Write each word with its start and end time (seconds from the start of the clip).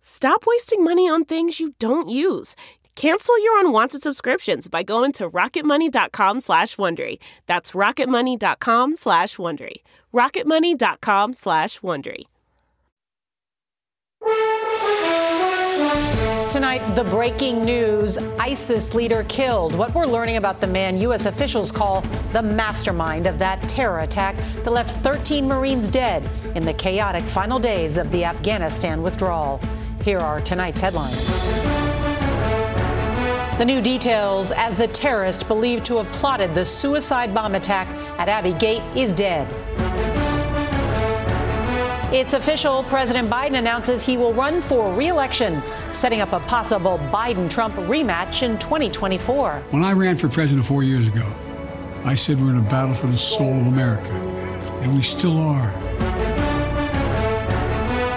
Stop 0.00 0.44
wasting 0.46 0.82
money 0.82 1.08
on 1.08 1.24
things 1.24 1.60
you 1.60 1.74
don't 1.78 2.08
use. 2.08 2.56
Cancel 2.96 3.42
your 3.42 3.60
unwanted 3.60 4.02
subscriptions 4.02 4.68
by 4.68 4.82
going 4.82 5.12
to 5.12 5.30
rocketmoney.com 5.30 6.40
slash 6.40 6.76
Wondery. 6.76 7.18
That's 7.46 7.70
rocketmoney.com 7.72 8.96
slash 8.96 9.36
Wondery. 9.36 9.76
rocketmoney.com 10.12 11.32
slash 11.34 11.80
Wondery. 11.80 12.24
Tonight, 16.50 16.94
the 16.96 17.04
breaking 17.04 17.64
news 17.64 18.18
ISIS 18.38 18.92
leader 18.92 19.24
killed. 19.28 19.74
What 19.76 19.94
we're 19.94 20.04
learning 20.04 20.36
about 20.36 20.60
the 20.60 20.66
man 20.66 20.96
U.S. 20.98 21.26
officials 21.26 21.70
call 21.70 22.00
the 22.32 22.42
mastermind 22.42 23.26
of 23.26 23.38
that 23.38 23.62
terror 23.68 24.00
attack 24.00 24.36
that 24.36 24.70
left 24.70 24.90
13 24.90 25.46
Marines 25.46 25.88
dead 25.88 26.28
in 26.56 26.64
the 26.64 26.74
chaotic 26.74 27.22
final 27.22 27.58
days 27.58 27.96
of 27.96 28.10
the 28.10 28.24
Afghanistan 28.24 29.00
withdrawal. 29.00 29.60
Here 30.02 30.18
are 30.18 30.40
tonight's 30.40 30.80
headlines. 30.80 31.26
The 33.58 33.64
new 33.66 33.82
details 33.82 34.52
as 34.52 34.74
the 34.74 34.88
terrorist 34.88 35.46
believed 35.46 35.84
to 35.86 35.98
have 35.98 36.10
plotted 36.12 36.54
the 36.54 36.64
suicide 36.64 37.34
bomb 37.34 37.54
attack 37.54 37.86
at 38.18 38.26
Abbey 38.26 38.54
Gate 38.54 38.80
is 38.96 39.12
dead. 39.12 39.46
It's 42.12 42.32
official. 42.32 42.82
President 42.84 43.28
Biden 43.28 43.58
announces 43.58 44.04
he 44.04 44.16
will 44.16 44.32
run 44.32 44.62
for 44.62 44.92
re-election, 44.94 45.62
setting 45.92 46.22
up 46.22 46.32
a 46.32 46.40
possible 46.40 46.98
Biden-Trump 47.12 47.74
rematch 47.74 48.42
in 48.42 48.56
2024. 48.58 49.62
When 49.70 49.84
I 49.84 49.92
ran 49.92 50.16
for 50.16 50.30
president 50.30 50.66
four 50.66 50.82
years 50.82 51.06
ago, 51.06 51.30
I 52.04 52.14
said 52.14 52.40
we're 52.40 52.50
in 52.50 52.56
a 52.56 52.62
battle 52.62 52.94
for 52.94 53.08
the 53.08 53.18
soul 53.18 53.60
of 53.60 53.66
America, 53.66 54.12
and 54.80 54.94
we 54.94 55.02
still 55.02 55.38
are. 55.38 55.89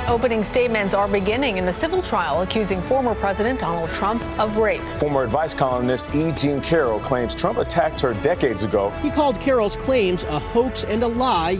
Opening 0.08 0.44
statements 0.44 0.94
are 0.94 1.08
beginning 1.08 1.58
in 1.58 1.66
the 1.66 1.72
civil 1.72 2.02
trial 2.02 2.41
accusing 2.41 2.81
former 2.81 3.16
President 3.16 3.62
Donald 3.62 3.90
Trump 3.91 4.22
of 4.38 4.58
rape. 4.58 4.81
Former 4.97 5.24
advice 5.24 5.53
columnist 5.53 6.14
E. 6.14 6.31
Jean 6.34 6.59
Carroll 6.59 7.00
claims 7.00 7.34
Trump 7.34 7.58
attacked 7.58 8.02
her 8.02 8.14
decades 8.16 8.64
ago. 8.64 8.90
He 9.02 9.09
called 9.09 9.40
Carroll's 9.40 9.78
claims 9.78 10.25
a 10.25 10.40
hoax 10.40 10.84
and 10.84 11.03
a 11.03 11.08
lie. 11.08 11.56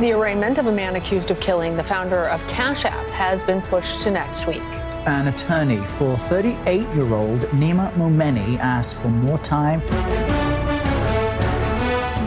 The 0.00 0.10
arraignment 0.12 0.58
of 0.58 0.66
a 0.66 0.72
man 0.72 0.96
accused 0.96 1.30
of 1.30 1.38
killing 1.38 1.76
the 1.76 1.84
founder 1.84 2.26
of 2.28 2.44
Cash 2.48 2.84
App 2.84 3.06
has 3.10 3.44
been 3.44 3.62
pushed 3.62 4.00
to 4.00 4.10
next 4.10 4.48
week. 4.48 4.62
An 5.06 5.28
attorney 5.28 5.76
for 5.76 6.16
38 6.16 6.80
year 6.94 7.14
old 7.14 7.42
Nima 7.52 7.92
Momeni 7.92 8.58
asked 8.58 9.00
for 9.00 9.08
more 9.08 9.38
time. 9.38 9.80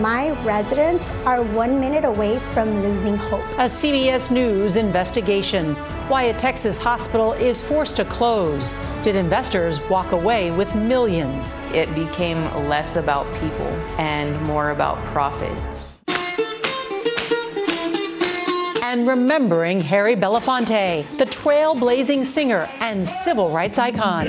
My 0.02 0.32
residents 0.44 1.08
are 1.26 1.42
one 1.42 1.80
minute 1.80 2.04
away 2.04 2.38
from 2.54 2.82
losing 2.84 3.16
hope. 3.16 3.46
A 3.54 3.70
CBS 3.70 4.30
News 4.30 4.76
investigation. 4.76 5.74
Why 6.10 6.24
a 6.24 6.34
Texas 6.34 6.78
hospital 6.78 7.32
is 7.32 7.62
forced 7.62 7.96
to 7.96 8.06
close. 8.06 8.74
Did 9.04 9.16
investors 9.16 9.80
walk 9.90 10.12
away 10.12 10.52
with 10.52 10.76
millions? 10.76 11.56
It 11.74 11.94
became 11.96 12.44
less 12.68 12.98
about 12.98 13.26
people 13.36 13.68
and 13.98 14.40
more 14.44 14.72
about 14.72 15.00
profits. 15.06 16.02
And 18.84 19.08
remembering 19.08 19.80
Harry 19.80 20.18
Belafonte, 20.18 21.06
the 21.18 21.26
trailblazing 21.26 22.26
singer 22.26 22.70
and 22.82 23.08
civil 23.08 23.50
rights 23.50 23.80
icon. 23.80 24.28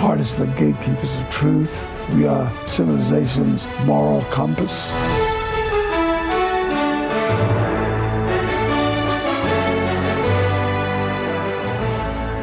Heart 0.00 0.20
is 0.20 0.34
the 0.34 0.46
gatekeepers 0.46 1.14
of 1.14 1.28
truth. 1.28 1.86
We 2.14 2.26
are 2.26 2.50
civilization's 2.66 3.66
moral 3.84 4.22
compass. 4.30 4.90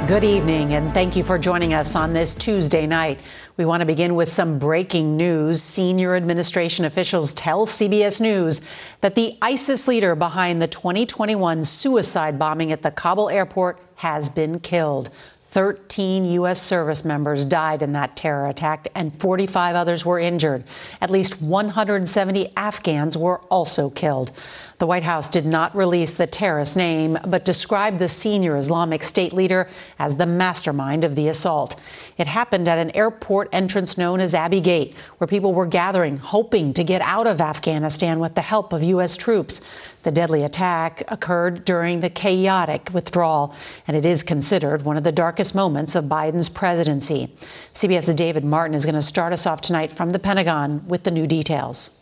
Good 0.08 0.24
evening, 0.24 0.76
and 0.76 0.94
thank 0.94 1.16
you 1.16 1.24
for 1.24 1.40
joining 1.40 1.74
us 1.74 1.96
on 1.96 2.14
this 2.14 2.36
Tuesday 2.36 2.86
night. 2.86 3.22
We 3.58 3.66
want 3.66 3.82
to 3.82 3.88
begin 3.88 4.14
with 4.14 4.30
some 4.30 4.60
breaking 4.60 5.18
news. 5.18 5.64
Senior 5.64 6.16
administration 6.16 6.86
officials 6.86 7.34
tell 7.34 7.66
CBS 7.66 8.22
News 8.22 8.62
that 9.02 9.16
the 9.16 9.36
ISIS 9.42 9.88
leader 9.88 10.14
behind 10.14 10.62
the 10.62 10.68
2021 10.68 11.64
suicide 11.64 12.38
bombing 12.38 12.72
at 12.72 12.84
the 12.84 12.92
Kabul 12.92 13.32
airport 13.32 13.80
has 13.96 14.30
been 14.30 14.60
killed. 14.60 15.10
13 15.50 16.26
U.S. 16.26 16.62
service 16.62 17.06
members 17.06 17.46
died 17.46 17.82
in 17.82 17.94
that 17.94 18.16
terror 18.16 18.48
attack, 18.48 18.88
and 18.94 19.18
45 19.20 19.76
others 19.76 20.06
were 20.06 20.20
injured. 20.20 20.64
At 21.02 21.10
least 21.10 21.42
170 21.42 22.54
Afghans 22.56 23.18
were 23.18 23.40
also 23.44 23.90
killed. 23.90 24.32
The 24.80 24.86
White 24.86 25.04
House 25.04 25.28
did 25.28 25.48
not 25.48 25.76
release 25.76 26.14
the 26.14 26.28
terrorist's 26.28 26.76
name, 26.76 27.18
but 27.28 27.44
described 27.44 27.98
the 27.98 28.08
senior 28.08 28.56
Islamic 28.56 29.02
State 29.02 29.34
leader 29.34 29.68
as 29.98 30.18
the 30.18 30.28
mastermind 30.28 31.04
of 31.04 31.16
the 31.16 31.28
assault. 31.28 31.80
It 32.16 32.28
happened 32.28 32.68
at 32.68 32.78
an 32.78 32.96
airport 32.96 33.50
entrance 33.52 33.98
known 33.98 34.20
as 34.20 34.36
Abbey 34.36 34.62
Gate, 34.62 34.96
where 35.18 35.28
people 35.28 35.52
were 35.52 35.66
gathering, 35.66 36.18
hoping 36.18 36.74
to 36.74 36.84
get 36.84 37.02
out 37.02 37.26
of 37.26 37.42
Afghanistan 37.42 38.20
with 38.20 38.36
the 38.36 38.42
help 38.42 38.72
of 38.72 38.84
U.S. 38.84 39.18
troops. 39.18 39.62
The 40.04 40.12
deadly 40.12 40.44
attack 40.44 41.02
occurred 41.08 41.66
during 41.66 42.02
the 42.02 42.12
chaotic 42.12 42.92
withdrawal, 42.94 43.56
and 43.88 43.98
it 43.98 44.06
is 44.06 44.22
considered 44.22 44.86
one 44.86 44.96
of 44.96 45.04
the 45.04 45.12
darkest 45.12 45.56
moments 45.56 45.96
of 45.96 46.06
Biden's 46.06 46.50
presidency. 46.50 47.34
CBS's 47.74 48.14
David 48.14 48.46
Martin 48.46 48.76
is 48.76 48.86
going 48.86 48.94
to 48.94 49.02
start 49.02 49.34
us 49.34 49.48
off 49.48 49.60
tonight 49.60 49.92
from 49.92 50.12
the 50.12 50.20
Pentagon 50.20 50.88
with 50.88 51.04
the 51.04 51.10
new 51.10 51.26
details. 51.26 51.96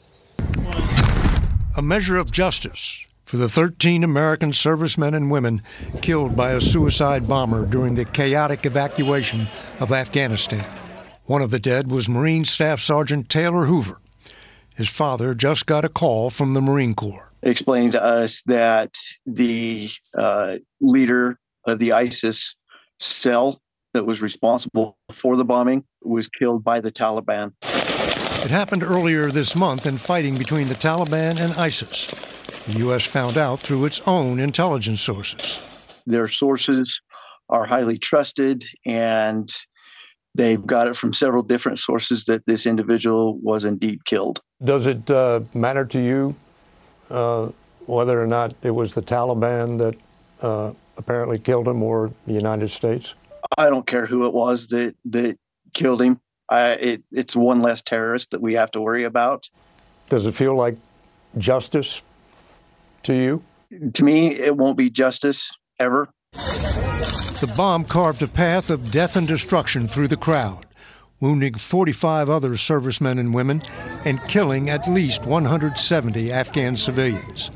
A 1.78 1.82
measure 1.82 2.18
of 2.18 2.32
justice 2.32 3.06
for 3.26 3.38
the 3.38 3.50
13 3.50 4.04
American 4.04 4.54
servicemen 4.54 5.14
and 5.14 5.30
women 5.30 5.62
killed 6.02 6.36
by 6.36 6.52
a 6.52 6.62
suicide 6.62 7.28
bomber 7.28 7.66
during 7.66 7.96
the 7.96 8.06
chaotic 8.06 8.66
evacuation 8.66 9.48
of 9.80 9.92
Afghanistan. 9.92 10.66
One 11.26 11.42
of 11.42 11.52
the 11.52 11.60
dead 11.60 11.92
was 11.92 12.08
Marine 12.08 12.46
Staff 12.46 12.80
Sergeant 12.80 13.30
Taylor 13.30 13.66
Hoover. 13.66 14.00
His 14.76 14.90
father 14.90 15.34
just 15.34 15.66
got 15.66 15.84
a 15.84 15.90
call 15.90 16.30
from 16.30 16.54
the 16.54 16.62
Marine 16.62 16.96
Corps 16.96 17.26
explaining 17.46 17.92
to 17.92 18.04
us 18.04 18.42
that 18.44 18.96
the 19.26 19.90
uh, 20.18 20.58
leader 20.82 21.40
of 21.66 21.80
the 21.80 21.94
ISIS 21.94 22.56
cell 23.00 23.62
that 23.94 24.06
was 24.06 24.22
responsible 24.22 24.98
for 25.12 25.38
the 25.38 25.46
bombing 25.46 25.84
was 26.02 26.28
killed 26.28 26.64
by 26.64 26.80
the 26.80 26.92
Taliban. 26.92 27.54
It 28.46 28.52
happened 28.52 28.84
earlier 28.84 29.32
this 29.32 29.56
month 29.56 29.88
in 29.88 29.98
fighting 29.98 30.38
between 30.38 30.68
the 30.68 30.76
Taliban 30.76 31.40
and 31.40 31.52
ISIS. 31.56 32.12
The 32.68 32.74
U.S. 32.74 33.04
found 33.04 33.40
out 33.40 33.62
through 33.62 33.86
its 33.86 34.02
own 34.06 34.40
intelligence 34.40 35.02
sources. 35.02 35.60
Their 36.06 36.28
sources 36.28 37.02
are 37.50 37.66
highly 37.66 37.98
trusted, 37.98 38.64
and 38.86 39.52
they've 40.36 40.64
got 40.64 40.88
it 40.88 40.96
from 40.96 41.12
several 41.12 41.42
different 41.42 41.80
sources 41.80 42.26
that 42.26 42.46
this 42.46 42.68
individual 42.68 43.40
was 43.40 43.66
indeed 43.66 44.06
killed. 44.06 44.42
Does 44.64 44.86
it 44.86 45.10
uh, 45.10 45.40
matter 45.56 45.84
to 45.84 46.00
you 46.00 46.36
uh, 47.10 47.50
whether 47.88 48.22
or 48.22 48.28
not 48.28 48.54
it 48.62 48.76
was 48.76 48.94
the 48.94 49.02
Taliban 49.02 49.80
that 49.80 49.96
uh, 50.46 50.72
apparently 50.98 51.40
killed 51.40 51.68
him 51.68 51.82
or 51.82 52.12
the 52.28 52.34
United 52.34 52.68
States? 52.68 53.16
I 53.58 53.72
don't 53.72 53.88
care 53.88 54.06
who 54.06 54.24
it 54.28 54.34
was 54.36 54.68
that 54.68 54.96
that 55.06 55.40
killed 55.74 56.04
him. 56.04 56.20
I, 56.50 56.72
it, 56.72 57.04
it's 57.12 57.36
one 57.36 57.62
less 57.62 57.82
terrorist 57.82 58.32
that 58.32 58.42
we 58.42 58.54
have 58.54 58.72
to 58.72 58.82
worry 58.82 59.04
about. 59.04 59.50
Does 60.10 60.26
it 60.26 60.34
feel 60.34 60.56
like 60.56 60.78
justice 61.38 62.02
to 63.04 63.14
you? 63.14 63.44
To 63.94 64.04
me, 64.04 64.36
it 64.36 64.56
won't 64.56 64.78
be 64.78 64.90
justice 64.90 65.52
ever. 65.80 66.10
The 66.34 67.54
bomb 67.58 67.84
carved 67.86 68.22
a 68.22 68.28
path 68.28 68.70
of 68.70 68.92
death 68.92 69.16
and 69.16 69.28
destruction 69.28 69.88
through 69.88 70.08
the 70.08 70.18
crowd, 70.18 70.66
wounding 71.20 71.56
45 71.56 72.30
other 72.30 72.56
servicemen 72.56 73.20
and 73.20 73.34
women 73.34 73.62
and 74.06 74.24
killing 74.28 74.70
at 74.70 74.88
least 74.88 75.26
170 75.26 76.32
Afghan 76.32 76.78
civilians. 76.78 77.52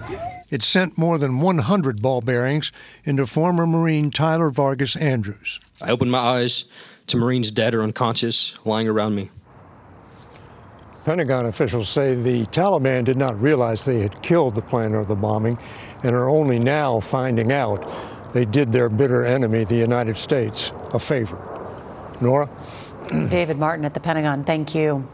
It 0.50 0.63
sent 0.63 0.97
more 0.97 1.18
than 1.19 1.39
100 1.39 2.01
ball 2.01 2.21
bearings 2.21 2.71
into 3.06 3.27
former 3.27 3.68
Marine 3.68 4.09
Tyler 4.09 4.50
Vargas 4.50 4.95
Andrews. 4.95 5.59
I 5.81 5.91
opened 5.91 6.12
my 6.12 6.19
eyes 6.19 6.65
to 7.10 7.18
Marines 7.18 7.52
dead 7.52 7.76
or 7.76 7.84
unconscious 7.84 8.54
lying 8.66 8.88
around 8.88 9.16
me. 9.16 9.30
Pentagon 11.06 11.46
officials 11.46 11.90
say 11.90 12.14
the 12.16 12.46
Taliban 12.48 13.04
did 13.04 13.18
not 13.18 13.40
realize 13.42 13.84
they 13.84 14.02
had 14.02 14.22
killed 14.22 14.56
the 14.56 14.62
planner 14.62 15.00
of 15.00 15.08
the 15.08 15.16
bombing 15.16 15.58
and 16.04 16.16
are 16.16 16.30
only 16.30 16.60
now 16.60 17.00
finding 17.00 17.52
out 17.52 17.88
they 18.34 18.46
did 18.46 18.72
their 18.72 18.90
bitter 18.90 19.26
enemy, 19.26 19.64
the 19.64 19.76
United 19.76 20.18
States, 20.18 20.72
a 20.94 21.00
favor. 21.00 21.42
Norah? 22.22 22.50
David 23.30 23.58
Martin 23.58 23.86
at 23.86 23.94
the 23.94 24.00
Pentagon, 24.00 24.44
thank 24.44 24.76
you. 24.76 25.08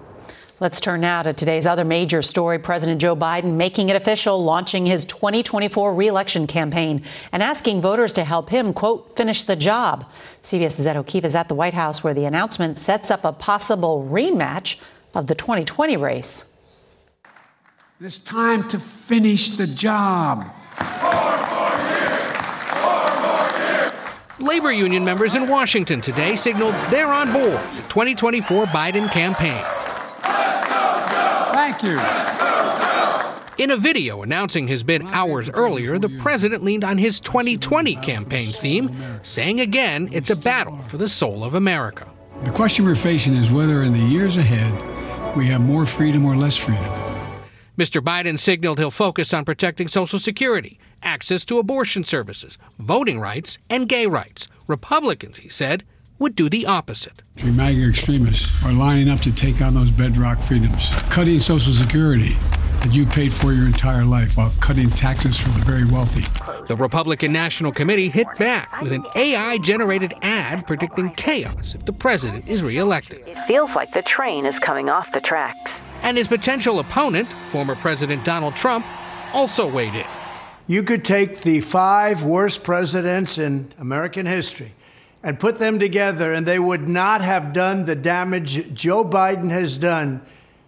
Let's 0.60 0.80
turn 0.80 1.02
now 1.02 1.22
to 1.22 1.34
today's 1.34 1.66
other 1.66 1.84
major 1.84 2.22
story. 2.22 2.60
President 2.60 3.02
Joe 3.02 3.16
Biden 3.16 3.56
making 3.56 3.90
it 3.90 3.96
official, 3.96 4.42
launching 4.44 4.86
his 4.86 5.06
2024 5.26 5.92
reelection 5.92 6.46
campaign 6.46 7.02
and 7.32 7.42
asking 7.42 7.82
voters 7.82 8.14
to 8.14 8.24
help 8.24 8.50
him, 8.50 8.72
quote, 8.74 9.18
finish 9.18 9.42
the 9.42 9.56
job. 9.56 10.08
CBS's 10.44 10.86
Ed 10.86 10.98
O'Keefe 10.98 11.26
is 11.26 11.34
at 11.34 11.48
the 11.48 11.56
White 11.56 11.74
House 11.74 12.04
where 12.04 12.14
the 12.14 12.26
announcement 12.26 12.78
sets 12.78 13.10
up 13.10 13.26
a 13.26 13.32
possible 13.32 14.08
rematch 14.08 14.80
of 15.16 15.26
the 15.26 15.34
2020 15.34 15.98
race. 15.98 16.52
It's 18.00 18.20
time 18.20 18.68
to 18.68 18.78
finish 18.78 19.58
the 19.58 19.66
job. 19.66 20.46
Labor 24.40 24.72
union 24.72 25.04
members 25.04 25.34
in 25.34 25.48
Washington 25.48 26.02
today 26.02 26.36
signaled 26.36 26.76
they're 26.92 27.12
on 27.12 27.34
board 27.34 27.60
the 27.76 27.82
2024 27.90 28.66
Biden 28.66 29.12
campaign. 29.12 29.64
Thank 31.52 31.82
you. 31.82 32.35
In 33.58 33.72
a 33.72 33.78
video 33.78 34.22
announcing 34.22 34.68
his 34.68 34.84
bid 34.84 35.02
hours 35.06 35.50
earlier, 35.50 35.98
the 35.98 36.10
president 36.10 36.66
leaned 36.66 36.84
on 36.84 36.98
his 36.98 37.22
2020 37.22 37.96
campaign 37.96 38.48
theme, 38.48 38.94
saying 39.24 39.62
again 39.62 40.10
it's 40.12 40.30
a 40.30 40.36
battle 40.36 40.78
for 40.84 40.98
the 40.98 41.08
soul 41.08 41.42
of 41.42 41.54
America. 41.54 42.06
The 42.44 42.52
question 42.52 42.84
we're 42.84 42.96
facing 42.96 43.34
is 43.34 43.50
whether 43.50 43.82
in 43.82 43.94
the 43.94 44.00
years 44.00 44.36
ahead 44.36 44.74
we 45.38 45.46
have 45.48 45.62
more 45.62 45.86
freedom 45.86 46.26
or 46.26 46.36
less 46.36 46.58
freedom. 46.58 46.84
Mr. 47.78 48.02
Biden 48.02 48.38
signaled 48.38 48.78
he'll 48.78 48.92
focus 48.92 49.34
on 49.34 49.46
protecting 49.46 49.88
Social 49.88 50.20
Security, 50.20 50.78
access 51.02 51.46
to 51.46 51.58
abortion 51.58 52.04
services, 52.04 52.58
voting 52.78 53.22
rights, 53.22 53.58
and 53.70 53.88
gay 53.88 54.06
rights. 54.06 54.50
Republicans, 54.68 55.38
he 55.38 55.50
said, 55.50 55.86
would 56.20 56.36
do 56.36 56.50
the 56.50 56.66
opposite. 56.66 57.22
The 57.36 57.52
MAGA 57.54 57.88
extremists 57.88 58.62
are 58.66 58.74
lining 58.74 59.10
up 59.10 59.22
to 59.22 59.34
take 59.34 59.62
on 59.62 59.74
those 59.76 59.92
bedrock 59.92 60.42
freedoms, 60.42 60.92
cutting 61.10 61.40
Social 61.40 61.72
Security 61.72 62.36
that 62.86 62.94
you 62.94 63.04
paid 63.04 63.34
for 63.34 63.52
your 63.52 63.66
entire 63.66 64.06
life 64.06 64.38
while 64.38 64.54
cutting 64.60 64.88
taxes 64.92 65.40
for 65.40 65.50
the 65.50 65.66
very 65.66 65.86
wealthy. 65.86 66.24
The 66.68 66.76
Republican 66.76 67.34
National 67.34 67.72
Committee 67.72 68.10
hit 68.10 68.28
back 68.38 68.80
with 68.80 68.92
an 68.92 69.04
AI 69.16 69.58
generated 69.58 70.14
ad 70.22 70.68
predicting 70.68 71.10
chaos 71.14 71.74
if 71.74 71.84
the 71.86 71.94
president 71.94 72.48
is 72.48 72.62
reelected. 72.62 73.28
It 73.28 73.40
feels 73.48 73.76
like 73.76 73.92
the 73.92 74.04
train 74.04 74.46
is 74.46 74.60
coming 74.60 74.88
off 74.88 75.12
the 75.12 75.20
tracks. 75.20 75.82
And 76.04 76.16
his 76.16 76.28
potential 76.28 76.78
opponent, 76.78 77.28
former 77.50 77.74
President 77.74 78.24
Donald 78.24 78.56
Trump, 78.56 78.86
also 79.34 79.68
weighed 79.68 79.96
in. 79.96 80.06
You 80.68 80.84
could 80.84 81.04
take 81.04 81.42
the 81.42 81.62
five 81.62 82.24
worst 82.24 82.64
presidents 82.64 83.40
in 83.40 83.74
American 83.80 84.28
history 84.28 84.74
and 85.24 85.40
put 85.40 85.58
them 85.58 85.80
together, 85.80 86.34
and 86.34 86.46
they 86.46 86.60
would 86.60 86.88
not 86.88 87.24
have 87.24 87.52
done 87.52 87.86
the 87.86 87.96
damage 87.96 88.76
Joe 88.76 89.04
Biden 89.04 89.50
has 89.50 89.76
done 89.76 90.22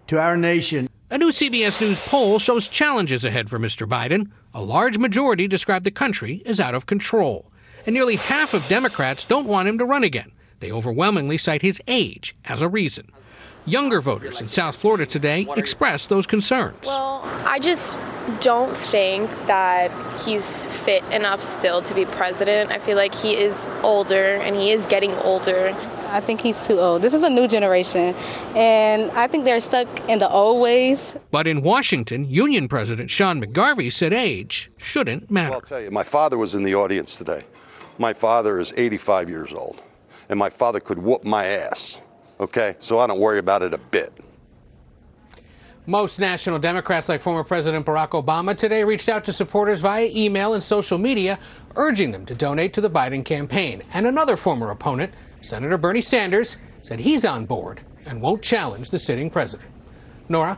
to 0.07 0.19
our 0.19 0.35
nation. 0.35 0.89
A 1.09 1.17
new 1.17 1.29
CBS 1.29 1.79
News 1.79 2.01
poll 2.01 2.37
shows 2.37 2.67
challenges 2.67 3.23
ahead 3.23 3.49
for 3.49 3.57
Mr. 3.57 3.87
Biden. 3.87 4.29
A 4.53 4.61
large 4.61 4.97
majority 4.97 5.47
describe 5.47 5.85
the 5.85 5.91
country 5.91 6.43
as 6.45 6.59
out 6.59 6.75
of 6.75 6.85
control. 6.85 7.49
And 7.85 7.93
nearly 7.93 8.17
half 8.17 8.53
of 8.53 8.67
Democrats 8.67 9.23
don't 9.23 9.47
want 9.47 9.69
him 9.69 9.77
to 9.77 9.85
run 9.85 10.03
again. 10.03 10.33
They 10.59 10.69
overwhelmingly 10.69 11.37
cite 11.37 11.61
his 11.61 11.81
age 11.87 12.35
as 12.43 12.61
a 12.61 12.67
reason. 12.67 13.09
Younger 13.65 14.01
voters 14.01 14.41
in 14.41 14.49
South 14.49 14.75
Florida 14.75 15.05
today 15.05 15.47
express 15.55 16.07
those 16.07 16.27
concerns. 16.27 16.85
Well, 16.85 17.21
I 17.45 17.59
just 17.59 17.97
don't 18.41 18.75
think 18.75 19.29
that 19.45 19.91
he's 20.25 20.65
fit 20.67 21.05
enough 21.05 21.41
still 21.41 21.81
to 21.83 21.93
be 21.93 22.03
president. 22.03 22.71
I 22.71 22.79
feel 22.79 22.97
like 22.97 23.15
he 23.15 23.37
is 23.37 23.65
older 23.81 24.35
and 24.35 24.57
he 24.57 24.71
is 24.71 24.87
getting 24.87 25.13
older. 25.19 25.73
I 26.09 26.21
think 26.21 26.41
he's 26.41 26.65
too 26.65 26.79
old. 26.79 27.01
This 27.01 27.13
is 27.13 27.23
a 27.23 27.29
new 27.29 27.47
generation, 27.47 28.15
and 28.55 29.11
I 29.11 29.27
think 29.27 29.45
they're 29.45 29.59
stuck 29.61 29.87
in 30.09 30.19
the 30.19 30.29
old 30.29 30.61
ways. 30.61 31.15
But 31.31 31.47
in 31.47 31.61
Washington, 31.61 32.29
Union 32.29 32.67
President 32.67 33.09
Sean 33.09 33.41
McGarvey 33.43 33.91
said 33.91 34.13
age 34.13 34.71
shouldn't 34.77 35.29
matter. 35.29 35.49
Well, 35.49 35.59
I'll 35.59 35.61
tell 35.61 35.81
you, 35.81 35.91
my 35.91 36.03
father 36.03 36.37
was 36.37 36.55
in 36.55 36.63
the 36.63 36.75
audience 36.75 37.17
today. 37.17 37.43
My 37.97 38.13
father 38.13 38.59
is 38.59 38.73
85 38.77 39.29
years 39.29 39.53
old, 39.53 39.81
and 40.29 40.37
my 40.39 40.49
father 40.49 40.79
could 40.79 40.99
whoop 40.99 41.23
my 41.23 41.45
ass. 41.45 42.01
Okay, 42.39 42.75
so 42.79 42.99
I 42.99 43.07
don't 43.07 43.19
worry 43.19 43.39
about 43.39 43.63
it 43.63 43.73
a 43.73 43.77
bit. 43.77 44.13
Most 45.89 46.19
national 46.19 46.59
Democrats, 46.59 47.07
like 47.07 47.21
former 47.21 47.45
President 47.45 47.85
Barack 47.85 48.09
Obama, 48.09 48.55
today 48.57 48.83
reached 48.83 49.07
out 49.07 49.23
to 49.23 49.31
supporters 49.31 49.79
via 49.79 50.09
email 50.13 50.53
and 50.53 50.61
social 50.61 50.97
media, 50.97 51.39
urging 51.77 52.11
them 52.11 52.25
to 52.25 52.35
donate 52.35 52.73
to 52.73 52.81
the 52.81 52.89
Biden 52.89 53.23
campaign. 53.23 53.81
And 53.93 54.05
another 54.05 54.35
former 54.35 54.69
opponent, 54.69 55.13
Senator 55.41 55.77
Bernie 55.77 56.01
Sanders, 56.01 56.57
said 56.81 56.99
he's 56.99 57.25
on 57.25 57.45
board 57.45 57.81
and 58.05 58.21
won't 58.21 58.41
challenge 58.41 58.89
the 58.89 58.99
sitting 58.99 59.29
president. 59.29 59.69
Norah? 60.29 60.57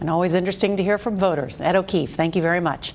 And 0.00 0.10
always 0.10 0.34
interesting 0.34 0.76
to 0.76 0.82
hear 0.82 0.98
from 0.98 1.16
voters. 1.16 1.60
Ed 1.60 1.76
O'Keefe, 1.76 2.10
thank 2.10 2.34
you 2.36 2.42
very 2.42 2.60
much. 2.60 2.94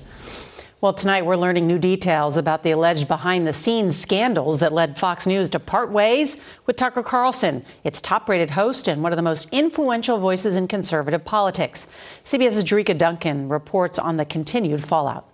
Well, 0.80 0.92
tonight 0.92 1.26
we're 1.26 1.34
learning 1.34 1.66
new 1.66 1.78
details 1.78 2.36
about 2.36 2.62
the 2.62 2.70
alleged 2.70 3.08
behind 3.08 3.48
the 3.48 3.52
scenes 3.52 3.96
scandals 3.96 4.60
that 4.60 4.72
led 4.72 4.96
Fox 4.96 5.26
News 5.26 5.48
to 5.48 5.58
part 5.58 5.90
ways 5.90 6.40
with 6.66 6.76
Tucker 6.76 7.02
Carlson, 7.02 7.64
its 7.82 8.00
top 8.00 8.28
rated 8.28 8.50
host 8.50 8.86
and 8.86 9.02
one 9.02 9.10
of 9.10 9.16
the 9.16 9.22
most 9.22 9.48
influential 9.50 10.18
voices 10.18 10.54
in 10.54 10.68
conservative 10.68 11.24
politics. 11.24 11.88
CBS's 12.22 12.62
Jericka 12.62 12.96
Duncan 12.96 13.48
reports 13.48 13.98
on 13.98 14.18
the 14.18 14.24
continued 14.24 14.84
fallout. 14.84 15.28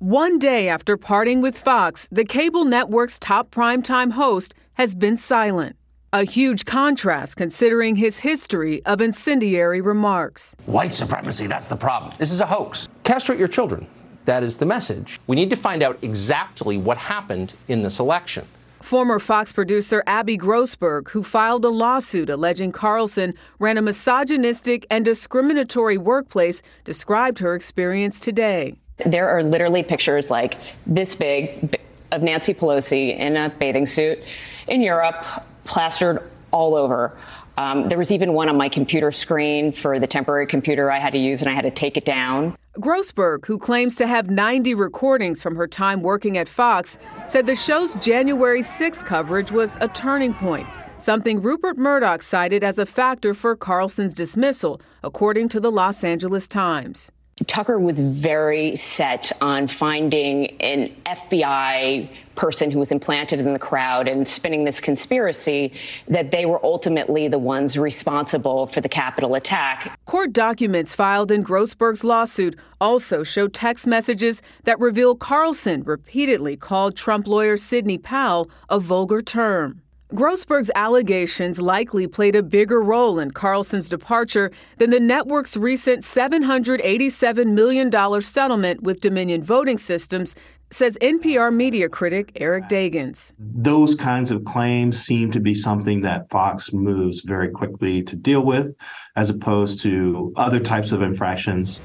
One 0.00 0.38
day 0.38 0.68
after 0.68 0.98
parting 0.98 1.40
with 1.40 1.56
Fox, 1.56 2.06
the 2.12 2.26
cable 2.26 2.66
network's 2.66 3.18
top 3.18 3.50
primetime 3.50 4.12
host 4.12 4.54
has 4.80 4.94
been 4.94 5.18
silent. 5.18 5.76
A 6.10 6.24
huge 6.24 6.64
contrast 6.64 7.36
considering 7.36 7.96
his 7.96 8.20
history 8.20 8.82
of 8.86 9.02
incendiary 9.02 9.82
remarks. 9.82 10.56
White 10.64 10.94
supremacy, 10.94 11.46
that's 11.46 11.66
the 11.66 11.76
problem. 11.76 12.14
This 12.16 12.30
is 12.30 12.40
a 12.40 12.46
hoax. 12.46 12.88
Castrate 13.04 13.38
your 13.38 13.46
children. 13.46 13.86
That 14.24 14.42
is 14.42 14.56
the 14.56 14.64
message. 14.64 15.20
We 15.26 15.36
need 15.36 15.50
to 15.50 15.56
find 15.56 15.82
out 15.82 15.98
exactly 16.00 16.78
what 16.78 16.96
happened 16.96 17.52
in 17.68 17.82
this 17.82 18.00
election. 18.00 18.46
Former 18.80 19.18
Fox 19.18 19.52
producer 19.52 20.02
Abby 20.06 20.38
Grossberg, 20.38 21.10
who 21.10 21.22
filed 21.22 21.66
a 21.66 21.68
lawsuit 21.68 22.30
alleging 22.30 22.72
Carlson 22.72 23.34
ran 23.58 23.76
a 23.76 23.82
misogynistic 23.82 24.86
and 24.90 25.04
discriminatory 25.04 25.98
workplace, 25.98 26.62
described 26.84 27.40
her 27.40 27.54
experience 27.54 28.18
today. 28.18 28.78
There 29.04 29.28
are 29.28 29.42
literally 29.42 29.82
pictures 29.82 30.30
like 30.30 30.56
this 30.86 31.14
big 31.14 31.70
of 32.12 32.22
Nancy 32.22 32.54
Pelosi 32.54 33.16
in 33.16 33.36
a 33.36 33.50
bathing 33.50 33.86
suit 33.86 34.18
in 34.66 34.82
Europe, 34.82 35.24
plastered 35.64 36.30
all 36.50 36.74
over. 36.74 37.16
Um, 37.56 37.88
there 37.88 37.98
was 37.98 38.10
even 38.10 38.32
one 38.32 38.48
on 38.48 38.56
my 38.56 38.68
computer 38.68 39.10
screen 39.10 39.72
for 39.72 39.98
the 39.98 40.06
temporary 40.06 40.46
computer 40.46 40.90
I 40.90 40.98
had 40.98 41.12
to 41.12 41.18
use, 41.18 41.42
and 41.42 41.50
I 41.50 41.52
had 41.52 41.62
to 41.62 41.70
take 41.70 41.96
it 41.96 42.04
down. 42.04 42.56
Grossberg, 42.76 43.44
who 43.46 43.58
claims 43.58 43.96
to 43.96 44.06
have 44.06 44.30
90 44.30 44.74
recordings 44.74 45.42
from 45.42 45.56
her 45.56 45.66
time 45.66 46.00
working 46.00 46.38
at 46.38 46.48
Fox, 46.48 46.96
said 47.28 47.46
the 47.46 47.54
show's 47.54 47.94
January 47.96 48.62
6 48.62 49.02
coverage 49.02 49.52
was 49.52 49.76
a 49.80 49.88
turning 49.88 50.32
point, 50.32 50.66
something 50.96 51.42
Rupert 51.42 51.76
Murdoch 51.76 52.22
cited 52.22 52.64
as 52.64 52.78
a 52.78 52.86
factor 52.86 53.34
for 53.34 53.56
Carlson's 53.56 54.14
dismissal, 54.14 54.80
according 55.02 55.48
to 55.50 55.60
the 55.60 55.70
Los 55.70 56.04
Angeles 56.04 56.46
Times. 56.48 57.10
Tucker 57.46 57.78
was 57.78 58.00
very 58.00 58.76
set 58.76 59.32
on 59.40 59.66
finding 59.66 60.60
an 60.60 60.94
FBI 61.06 62.08
person 62.34 62.70
who 62.70 62.78
was 62.78 62.92
implanted 62.92 63.40
in 63.40 63.52
the 63.52 63.58
crowd 63.58 64.08
and 64.08 64.26
spinning 64.26 64.64
this 64.64 64.80
conspiracy 64.80 65.72
that 66.08 66.30
they 66.30 66.46
were 66.46 66.64
ultimately 66.64 67.28
the 67.28 67.38
ones 67.38 67.76
responsible 67.76 68.66
for 68.66 68.80
the 68.80 68.88
Capitol 68.88 69.34
attack. 69.34 69.98
Court 70.06 70.32
documents 70.32 70.94
filed 70.94 71.30
in 71.30 71.42
Grossberg's 71.42 72.04
lawsuit 72.04 72.56
also 72.80 73.22
show 73.22 73.48
text 73.48 73.86
messages 73.86 74.40
that 74.64 74.78
reveal 74.78 75.14
Carlson 75.14 75.82
repeatedly 75.82 76.56
called 76.56 76.96
Trump 76.96 77.26
lawyer 77.26 77.56
Sidney 77.56 77.98
Powell 77.98 78.50
a 78.68 78.78
vulgar 78.78 79.20
term. 79.20 79.82
Grossberg's 80.12 80.72
allegations 80.74 81.60
likely 81.60 82.08
played 82.08 82.34
a 82.34 82.42
bigger 82.42 82.82
role 82.82 83.20
in 83.20 83.30
Carlson's 83.30 83.88
departure 83.88 84.50
than 84.78 84.90
the 84.90 84.98
network's 84.98 85.56
recent 85.56 86.02
$787 86.02 87.46
million 87.46 88.20
settlement 88.20 88.82
with 88.82 89.00
Dominion 89.00 89.44
Voting 89.44 89.78
Systems, 89.78 90.34
says 90.72 90.98
NPR 91.00 91.54
media 91.54 91.88
critic 91.88 92.32
Eric 92.34 92.64
Deggans. 92.68 93.32
Those 93.38 93.94
kinds 93.94 94.32
of 94.32 94.44
claims 94.44 95.00
seem 95.00 95.30
to 95.30 95.38
be 95.38 95.54
something 95.54 96.00
that 96.00 96.28
Fox 96.28 96.72
moves 96.72 97.20
very 97.20 97.48
quickly 97.48 98.02
to 98.02 98.16
deal 98.16 98.44
with, 98.44 98.74
as 99.14 99.30
opposed 99.30 99.80
to 99.82 100.32
other 100.34 100.58
types 100.58 100.90
of 100.90 101.02
infractions. 101.02 101.80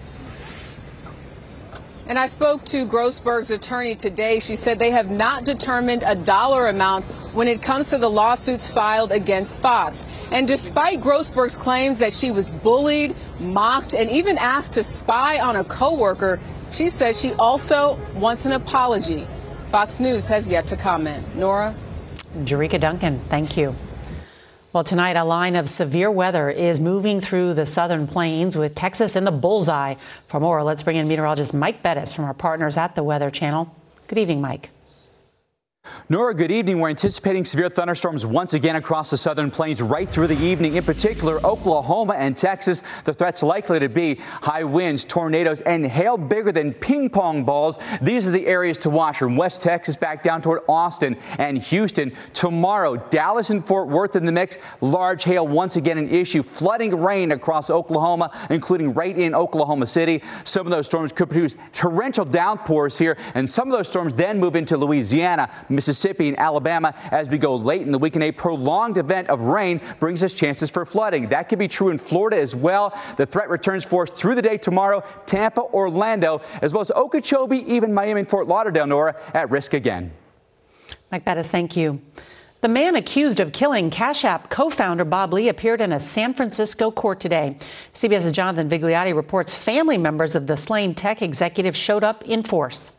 And 2.08 2.20
I 2.20 2.28
spoke 2.28 2.64
to 2.66 2.86
Grossberg's 2.86 3.50
attorney 3.50 3.96
today. 3.96 4.40
She 4.40 4.56
said 4.56 4.78
they 4.78 4.92
have 4.92 5.10
not 5.10 5.44
determined 5.44 6.04
a 6.06 6.14
dollar 6.14 6.68
amount 6.68 7.06
when 7.34 7.48
it 7.48 7.64
comes 7.64 7.90
to 7.90 7.98
the 7.98 8.10
lawsuits 8.10 8.70
filed 8.70 9.12
against 9.12 9.60
Fox. 9.60 10.06
And 10.32 10.48
despite 10.48 11.02
Grossberg's 11.02 11.58
claims 11.58 11.98
that 12.00 12.14
she 12.14 12.30
was 12.30 12.52
bullied, 12.52 13.16
mocked, 13.40 13.96
and 13.96 14.10
even 14.12 14.38
asked 14.38 14.74
to 14.74 14.84
spy 14.84 15.40
on 15.40 15.56
a 15.56 15.64
coworker, 15.64 16.40
she 16.72 16.92
says 16.92 17.20
she 17.20 17.34
also 17.34 18.00
wants 18.14 18.46
an 18.46 18.52
apology. 18.52 19.26
Fox 19.72 20.00
News 20.00 20.28
has 20.28 20.48
yet 20.48 20.68
to 20.68 20.78
comment. 20.78 21.36
Norah? 21.36 21.74
Jericka 22.44 22.80
Duncan, 22.80 23.20
thank 23.30 23.58
you. 23.58 23.76
Well, 24.76 24.84
tonight, 24.84 25.16
a 25.16 25.24
line 25.24 25.56
of 25.56 25.70
severe 25.70 26.12
weather 26.12 26.50
is 26.50 26.82
moving 26.82 27.22
through 27.22 27.54
the 27.54 27.66
southern 27.66 28.08
plains 28.08 28.58
with 28.58 28.76
Texas 28.76 29.16
in 29.16 29.24
the 29.24 29.32
bullseye. 29.32 29.96
For 30.28 30.42
more, 30.42 30.64
let's 30.64 30.84
bring 30.84 30.98
in 30.98 31.08
meteorologist 31.08 31.54
Mike 31.54 31.82
Bettes 31.82 32.14
from 32.14 32.26
our 32.26 32.34
partners 32.34 32.76
at 32.76 32.94
the 32.94 33.02
Weather 33.02 33.30
Channel. 33.30 33.74
Good 34.10 34.18
evening, 34.18 34.42
Mike. 34.42 34.72
Norah, 36.10 36.34
good 36.34 36.52
evening. 36.52 36.80
We're 36.80 36.90
anticipating 36.90 37.46
severe 37.46 37.70
thunderstorms 37.70 38.26
once 38.26 38.54
again 38.54 38.76
across 38.76 39.10
the 39.10 39.18
southern 39.18 39.52
plains 39.52 39.82
right 39.82 40.10
through 40.10 40.28
the 40.28 40.38
evening. 40.38 40.76
In 40.76 40.84
particular, 40.84 41.44
Oklahoma 41.46 42.14
and 42.14 42.36
Texas. 42.36 42.84
The 43.04 43.14
threat's 43.14 43.42
likely 43.44 43.80
to 43.80 43.90
be 43.90 44.16
high 44.16 44.64
winds, 44.64 45.06
tornadoes, 45.06 45.62
and 45.62 45.86
hail 45.86 46.18
bigger 46.18 46.52
than 46.52 46.74
ping 46.74 47.10
pong 47.10 47.44
balls. 47.44 47.80
These 48.02 48.28
are 48.28 48.32
the 48.32 48.46
areas 48.48 48.78
to 48.80 48.90
watch 48.90 49.18
from 49.18 49.36
West 49.36 49.62
Texas 49.62 49.96
back 49.96 50.24
down 50.24 50.42
toward 50.42 50.62
Austin 50.68 51.18
and 51.40 51.58
Houston. 51.58 52.16
Tomorrow, 52.34 52.98
Dallas 53.10 53.50
and 53.50 53.66
Fort 53.66 53.88
Worth 53.88 54.16
in 54.16 54.26
the 54.26 54.32
mix. 54.32 54.58
Large 54.82 55.24
hail 55.24 55.48
once 55.48 55.76
again 55.76 55.98
an 55.98 56.10
issue. 56.10 56.44
Flooding 56.44 56.96
rain 56.96 57.32
across 57.32 57.70
Oklahoma, 57.70 58.32
including 58.50 58.94
right 58.94 59.18
in 59.18 59.34
Oklahoma 59.34 59.88
City. 59.88 60.22
Some 60.44 60.68
of 60.68 60.72
those 60.72 60.86
storms 60.86 61.12
could 61.12 61.30
produce 61.30 61.56
torrential 61.74 62.26
downpours 62.26 62.98
here, 62.98 63.18
and 63.34 63.50
some 63.50 63.68
of 63.68 63.78
those 63.78 63.88
storms 63.88 64.14
then 64.14 64.40
move 64.40 64.56
into 64.56 64.78
Louisiana. 64.78 65.50
Mississippi 65.76 66.30
and 66.30 66.40
Alabama 66.40 66.96
as 67.12 67.30
we 67.30 67.38
go 67.38 67.56
late 67.56 67.82
in 67.82 67.92
the 67.92 68.00
week. 68.00 68.16
And 68.16 68.24
a 68.24 68.32
prolonged 68.32 68.98
event 68.98 69.30
of 69.30 69.42
rain 69.42 69.82
brings 70.00 70.24
us 70.24 70.34
chances 70.34 70.72
for 70.72 70.86
flooding. 70.86 71.30
That 71.30 71.50
could 71.50 71.60
be 71.60 71.68
true 71.68 71.90
in 71.90 71.98
Florida 71.98 72.40
as 72.40 72.56
well. 72.56 72.98
The 73.18 73.26
threat 73.26 73.50
returns 73.50 73.86
for 73.86 74.04
us 74.04 74.10
through 74.12 74.36
the 74.36 74.42
day 74.42 74.58
tomorrow. 74.58 75.04
Tampa, 75.26 75.62
Orlando, 75.62 76.42
as 76.62 76.74
well 76.74 76.82
as 76.82 76.92
Okeechobee, 76.92 77.66
even 77.72 77.94
Miami 77.94 78.22
and 78.22 78.30
Fort 78.30 78.48
Lauderdale, 78.48 78.88
Norah, 78.88 79.16
at 79.34 79.50
risk 79.50 79.74
again. 79.74 80.12
Mike 81.12 81.26
Bettes, 81.26 81.50
thank 81.50 81.76
you. 81.76 82.02
The 82.66 82.70
man 82.70 82.96
accused 82.96 83.40
of 83.40 83.52
killing 83.54 83.92
Cash 83.92 84.26
App 84.26 84.50
co 84.50 84.72
founder 84.72 85.06
Bob 85.06 85.34
Lee 85.34 85.50
appeared 85.50 85.82
in 85.82 85.92
a 85.92 86.00
San 86.00 86.34
Francisco 86.34 86.90
court 86.90 87.20
today. 87.20 87.58
CBS's 87.94 88.32
Jonathan 88.32 88.68
Vigliotti 88.68 89.16
reports 89.16 89.54
family 89.54 90.00
members 90.00 90.34
of 90.34 90.48
the 90.48 90.58
slain 90.58 90.96
tech 90.96 91.22
executive 91.22 91.78
showed 91.78 92.04
up 92.04 92.24
in 92.24 92.42
force. 92.42 92.94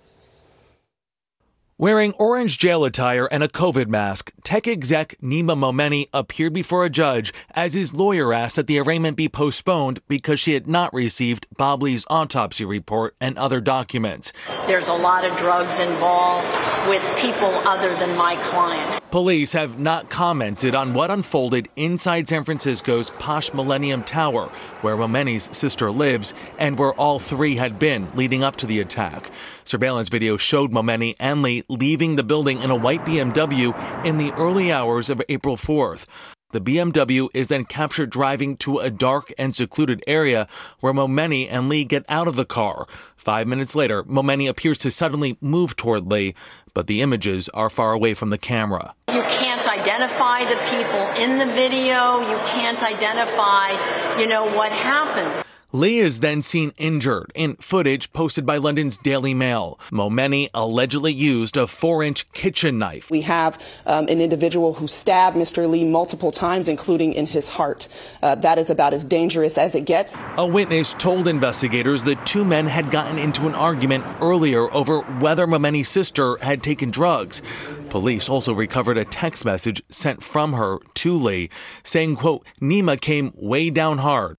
Wearing 1.78 2.14
orange 2.14 2.56
jail 2.56 2.87
attire 2.87 3.26
and 3.26 3.42
a 3.42 3.49
COVID 3.49 3.88
mask, 3.88 4.33
tech 4.42 4.66
exec 4.66 5.14
Nima 5.23 5.54
Momeni 5.54 6.09
appeared 6.14 6.54
before 6.54 6.87
a 6.87 6.88
judge 6.88 7.35
as 7.50 7.75
his 7.75 7.92
lawyer 7.92 8.33
asked 8.33 8.56
that 8.56 8.66
the 8.66 8.78
arraignment 8.78 9.14
be 9.14 9.28
postponed 9.28 10.00
because 10.09 10.40
she 10.40 10.54
had 10.54 10.66
not 10.66 10.90
received 10.95 11.47
Bob 11.59 11.83
Lee's 11.83 12.06
autopsy 12.09 12.64
report 12.64 13.14
and 13.21 13.37
other 13.37 13.61
documents. 13.61 14.33
There's 14.66 14.88
a 14.88 14.95
lot 14.95 15.26
of 15.26 15.37
drugs 15.37 15.78
involved 15.78 16.49
with 16.88 17.02
people 17.18 17.52
other 17.68 17.95
than 17.97 18.16
my 18.16 18.37
client. 18.49 18.99
Police 19.11 19.52
have 19.52 19.78
not 19.78 20.09
commented 20.09 20.75
on 20.75 20.95
what 20.95 21.11
unfolded 21.11 21.68
inside 21.76 22.26
San 22.26 22.45
Francisco's 22.45 23.11
posh 23.11 23.52
Millennium 23.52 24.02
Tower, 24.02 24.47
where 24.80 24.97
Momeni's 24.97 25.54
sister 25.56 25.90
lives 25.90 26.33
and 26.59 26.78
where 26.78 26.95
all 26.95 27.18
three 27.18 27.56
had 27.56 27.78
been 27.78 28.09
leading 28.14 28.42
up 28.42 28.56
to 28.56 28.66
the 28.66 28.80
attack. 28.80 29.30
Surveillance 29.64 30.09
video 30.09 30.37
showed 30.37 30.71
Momeni 30.71 31.14
and 31.18 31.42
Lee 31.42 31.64
leaving 31.68 32.16
the 32.16 32.25
building 32.25 32.61
in 32.62 32.70
a 32.70 32.76
white 32.76 33.04
BMW 33.04 33.75
in 34.04 34.18
the 34.18 34.32
early 34.32 34.70
hours 34.70 35.11
of 35.11 35.23
April 35.28 35.56
4th. 35.56 36.06
The 36.52 36.61
BMW 36.61 37.28
is 37.35 37.49
then 37.49 37.64
captured 37.64 38.08
driving 38.08 38.56
to 38.58 38.78
a 38.78 38.88
dark 38.88 39.32
and 39.37 39.54
secluded 39.54 40.02
area 40.06 40.46
where 40.78 40.92
Momeni 40.92 41.49
and 41.50 41.68
Lee 41.68 41.85
get 41.85 42.04
out 42.08 42.28
of 42.28 42.37
the 42.37 42.44
car. 42.44 42.87
Five 43.16 43.49
minutes 43.49 43.75
later, 43.75 44.04
Momeni 44.04 44.49
appears 44.49 44.78
to 44.78 44.90
suddenly 44.92 45.37
move 45.40 45.75
toward 45.75 46.11
Lee, 46.11 46.35
but 46.73 46.87
the 46.87 47.02
images 47.02 47.49
are 47.49 47.68
far 47.68 47.92
away 47.92 48.14
from 48.14 48.30
the 48.30 48.38
camera. 48.38 48.94
You 49.08 49.23
can't 49.23 49.66
identify 49.66 50.44
the 50.44 50.56
people 50.70 51.06
in 51.20 51.38
the 51.38 51.52
video. 51.52 52.20
You 52.20 52.38
can't 52.46 52.80
identify, 52.80 53.73
you 54.18 54.28
know, 54.28 54.44
what 54.56 54.70
happens. 54.70 55.45
Lee 55.76 55.99
is 55.99 56.21
then 56.21 56.40
seen 56.40 56.73
injured 56.78 57.30
in 57.35 57.54
footage 57.56 58.11
posted 58.14 58.47
by 58.47 58.56
London's 58.56 58.97
Daily 58.97 59.35
Mail. 59.35 59.78
Momeni 59.90 60.49
allegedly 60.54 61.12
used 61.12 61.54
a 61.59 61.66
four 61.66 62.02
inch 62.02 62.33
kitchen 62.33 62.78
knife. 62.78 63.11
We 63.11 63.21
have 63.21 63.62
um, 63.85 64.09
an 64.09 64.23
individual 64.23 64.73
who 64.73 64.88
stabbed 64.88 65.37
Mr. 65.37 65.68
Lee 65.68 65.85
multiple 65.85 66.33
times, 66.33 66.66
including 66.66 67.12
in 67.12 67.26
his 67.26 67.50
heart. 67.50 67.88
Uh, 68.23 68.37
that 68.37 68.59
is 68.59 68.71
about 68.71 68.95
as 68.95 69.04
dangerous 69.04 69.59
as 69.59 69.75
it 69.75 69.83
gets. 69.83 70.16
A 70.38 70.47
witness 70.47 70.95
told 70.95 71.28
investigators 71.28 72.04
that 72.04 72.25
two 72.25 72.47
men 72.47 72.66
had 72.68 72.90
gotten 72.90 73.18
into 73.18 73.47
an 73.47 73.54
argument 73.54 74.02
earlier 74.23 74.73
over 74.73 75.02
whether 75.21 75.47
Momeni's 75.47 75.90
sister 75.90 76.38
had 76.40 76.62
taken 76.62 76.90
drugs. 76.90 77.42
Police 77.90 78.30
also 78.30 78.54
recovered 78.54 78.97
a 78.97 79.04
text 79.04 79.45
message 79.45 79.83
sent 79.90 80.23
from 80.23 80.54
her 80.54 80.78
to 80.95 81.12
Lee 81.14 81.50
saying, 81.85 82.16
quote, 82.16 82.47
Nima 82.62 82.99
came 82.99 83.30
way 83.37 83.68
down 83.68 83.99
hard. 83.99 84.38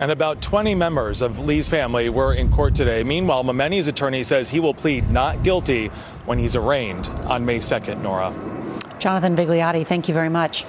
And 0.00 0.12
about 0.12 0.40
20 0.40 0.74
members 0.76 1.22
of 1.22 1.40
Lee's 1.40 1.68
family 1.68 2.08
were 2.08 2.32
in 2.32 2.52
court 2.52 2.74
today. 2.74 3.02
Meanwhile, 3.02 3.42
Momeni's 3.44 3.88
attorney 3.88 4.22
says 4.22 4.48
he 4.48 4.60
will 4.60 4.74
plead 4.74 5.10
not 5.10 5.42
guilty 5.42 5.88
when 6.24 6.38
he's 6.38 6.54
arraigned 6.54 7.08
on 7.26 7.44
May 7.44 7.58
2nd, 7.58 8.00
Norah. 8.00 8.32
Jonathan 8.98 9.34
Vigliotti, 9.34 9.86
thank 9.86 10.08
you 10.08 10.14
very 10.14 10.28
much. 10.28 10.64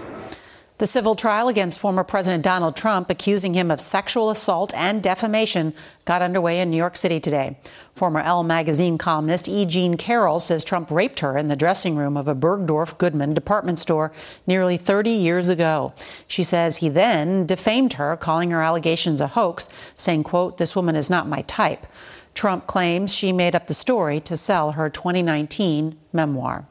The 0.79 0.88
civil 0.88 1.13
trial 1.13 1.50
against 1.50 1.77
former 1.77 2.05
President 2.05 2.41
Donald 2.41 2.77
Trump, 2.77 3.09
accusing 3.09 3.53
him 3.53 3.69
of 3.69 3.81
sexual 3.81 4.29
assault 4.29 4.74
and 4.74 5.03
defamation, 5.03 5.74
got 6.05 6.21
underway 6.21 6.62
in 6.62 6.69
New 6.69 6.77
York 6.77 6.95
City 6.95 7.19
today. 7.19 7.57
Former 7.95 8.21
Elle 8.21 8.43
magazine 8.43 8.98
columnist 8.98 9.50
E. 9.50 9.65
Jean 9.65 9.98
Carroll 9.98 10.39
says 10.39 10.63
Trump 10.63 10.89
raped 10.89 11.19
her 11.19 11.38
in 11.38 11.48
the 11.48 11.57
dressing 11.57 11.98
room 11.98 12.15
of 12.15 12.29
a 12.29 12.33
Bergdorf 12.33 12.98
Goodman 12.98 13.33
department 13.33 13.77
store 13.77 14.13
nearly 14.48 14.77
30 14.77 15.09
years 15.09 15.50
ago. 15.50 15.93
She 16.29 16.43
says 16.43 16.77
he 16.77 16.88
then 16.88 17.45
defamed 17.45 17.93
her, 17.93 18.15
calling 18.15 18.51
her 18.51 18.62
allegations 18.62 19.19
a 19.19 19.27
hoax, 19.27 19.67
saying, 19.98 20.24
quote, 20.24 20.59
this 20.59 20.77
woman 20.77 20.95
is 20.95 21.09
not 21.09 21.27
my 21.27 21.41
type. 21.41 21.88
Trump 22.33 22.67
claims 22.67 23.13
she 23.13 23.33
made 23.33 23.53
up 23.53 23.67
the 23.67 23.74
story 23.74 24.21
to 24.21 24.38
sell 24.38 24.71
her 24.71 24.88
2019 24.88 25.98
memoir. 26.13 26.65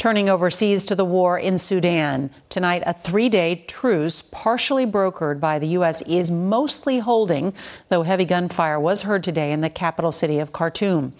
Turning 0.00 0.30
overseas 0.30 0.86
to 0.86 0.94
the 0.94 1.04
war 1.04 1.38
in 1.38 1.58
Sudan. 1.58 2.30
Tonight, 2.48 2.82
a 2.86 2.94
three 2.94 3.28
day 3.28 3.66
truce, 3.66 4.22
partially 4.22 4.86
brokered 4.86 5.40
by 5.40 5.58
the 5.58 5.66
U.S., 5.76 6.00
is 6.06 6.30
mostly 6.30 7.00
holding, 7.00 7.52
though 7.90 8.02
heavy 8.02 8.24
gunfire 8.24 8.80
was 8.80 9.02
heard 9.02 9.22
today 9.22 9.52
in 9.52 9.60
the 9.60 9.68
capital 9.68 10.10
city 10.10 10.38
of 10.38 10.54
Khartoum. 10.54 11.12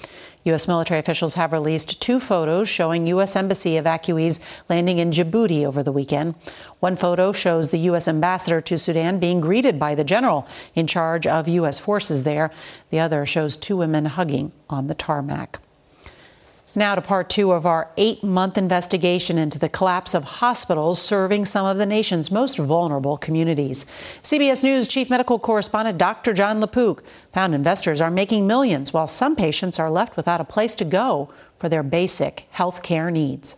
U.S. 0.45 0.67
military 0.67 0.99
officials 0.99 1.35
have 1.35 1.53
released 1.53 2.01
two 2.01 2.19
photos 2.19 2.71
showing 2.71 3.07
U.S. 3.09 3.37
Embassy 3.37 3.73
evacuees 3.73 4.41
landing 4.71 4.99
in 4.99 5.11
Djibouti 5.11 5.67
over 5.67 5.83
the 5.83 5.93
weekend. 5.93 6.35
One 6.79 6.97
photo 6.97 7.33
shows 7.33 7.69
the 7.69 7.79
U.S. 7.81 8.09
ambassador 8.09 8.63
to 8.63 8.79
Sudan 8.79 9.19
being 9.19 9.43
greeted 9.43 9.79
by 9.79 9.95
the 9.95 10.05
general 10.05 10.49
in 10.75 10.87
charge 10.87 11.27
of 11.27 11.49
U.S. 11.49 11.79
forces 11.79 12.23
there. 12.23 12.51
The 12.89 13.01
other 13.01 13.27
shows 13.27 13.59
two 13.59 13.77
women 13.77 14.07
hugging 14.07 14.55
on 14.71 14.87
the 14.87 14.95
tarmac. 14.95 15.59
Now 16.77 16.95
to 16.95 17.03
part 17.03 17.29
two 17.29 17.51
of 17.51 17.67
our 17.67 17.91
eight 17.97 18.23
month 18.23 18.57
investigation 18.57 19.39
into 19.39 19.59
the 19.59 19.69
collapse 19.69 20.15
of 20.15 20.23
hospitals 20.23 21.03
serving 21.03 21.45
some 21.45 21.67
of 21.67 21.79
the 21.79 21.87
nation's 21.87 22.31
most 22.31 22.59
vulnerable 22.59 23.17
communities. 23.17 23.87
CBS 24.23 24.63
News 24.63 24.87
Chief 24.87 25.11
Medical 25.11 25.41
Correspondent 25.41 25.99
Dr. 25.99 26.33
John 26.33 26.61
LaPook 26.61 27.03
found 27.33 27.57
investors 27.57 28.01
are 28.01 28.11
making 28.11 28.47
millions 28.47 28.93
while 28.93 29.09
some 29.09 29.35
patients 29.35 29.81
are 29.81 29.91
left 29.91 30.17
without 30.17 30.41
a 30.41 30.45
place 30.45 30.77
to 30.77 30.85
go 30.85 31.29
for 31.59 31.69
their 31.69 31.83
basic 31.83 32.47
health 32.51 32.85
care 32.85 33.11
needs. 33.11 33.57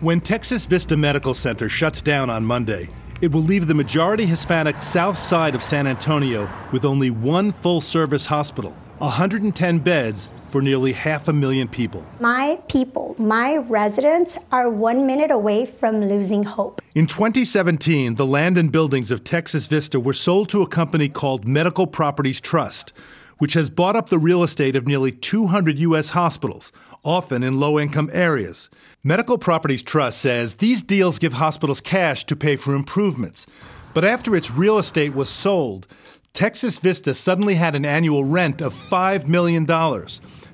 When 0.00 0.22
Texas 0.22 0.64
Vista 0.64 0.96
Medical 0.96 1.34
Center 1.34 1.68
shuts 1.68 2.00
down 2.00 2.30
on 2.30 2.42
Monday, 2.42 2.88
it 3.20 3.30
will 3.30 3.42
leave 3.42 3.66
the 3.66 3.74
majority 3.74 4.24
Hispanic 4.24 4.80
south 4.82 5.18
side 5.18 5.54
of 5.54 5.62
San 5.62 5.86
Antonio 5.86 6.50
with 6.72 6.86
only 6.86 7.10
one 7.10 7.52
full 7.52 7.82
service 7.82 8.24
hospital, 8.24 8.74
110 8.98 9.78
beds 9.80 10.30
for 10.52 10.62
nearly 10.62 10.92
half 10.92 11.26
a 11.26 11.32
million 11.32 11.66
people. 11.66 12.04
My 12.20 12.60
people, 12.68 13.16
my 13.18 13.56
residents, 13.56 14.36
are 14.52 14.68
one 14.68 15.06
minute 15.06 15.30
away 15.30 15.64
from 15.64 16.02
losing 16.02 16.44
hope. 16.44 16.82
In 16.94 17.06
2017, 17.06 18.16
the 18.16 18.26
land 18.26 18.58
and 18.58 18.70
buildings 18.70 19.10
of 19.10 19.24
Texas 19.24 19.66
Vista 19.66 19.98
were 19.98 20.12
sold 20.12 20.50
to 20.50 20.60
a 20.60 20.68
company 20.68 21.08
called 21.08 21.46
Medical 21.46 21.86
Properties 21.86 22.40
Trust, 22.40 22.92
which 23.38 23.54
has 23.54 23.70
bought 23.70 23.96
up 23.96 24.10
the 24.10 24.18
real 24.18 24.42
estate 24.42 24.76
of 24.76 24.86
nearly 24.86 25.10
200 25.10 25.78
U.S. 25.78 26.10
hospitals, 26.10 26.70
often 27.02 27.42
in 27.42 27.58
low 27.58 27.80
income 27.80 28.10
areas. 28.12 28.68
Medical 29.02 29.38
Properties 29.38 29.82
Trust 29.82 30.20
says 30.20 30.56
these 30.56 30.82
deals 30.82 31.18
give 31.18 31.32
hospitals 31.32 31.80
cash 31.80 32.24
to 32.24 32.36
pay 32.36 32.56
for 32.56 32.74
improvements. 32.74 33.46
But 33.94 34.04
after 34.04 34.36
its 34.36 34.50
real 34.50 34.78
estate 34.78 35.14
was 35.14 35.28
sold, 35.28 35.86
Texas 36.34 36.78
Vista 36.78 37.14
suddenly 37.14 37.56
had 37.56 37.74
an 37.74 37.84
annual 37.84 38.24
rent 38.24 38.62
of 38.62 38.72
$5 38.72 39.26
million. 39.26 39.66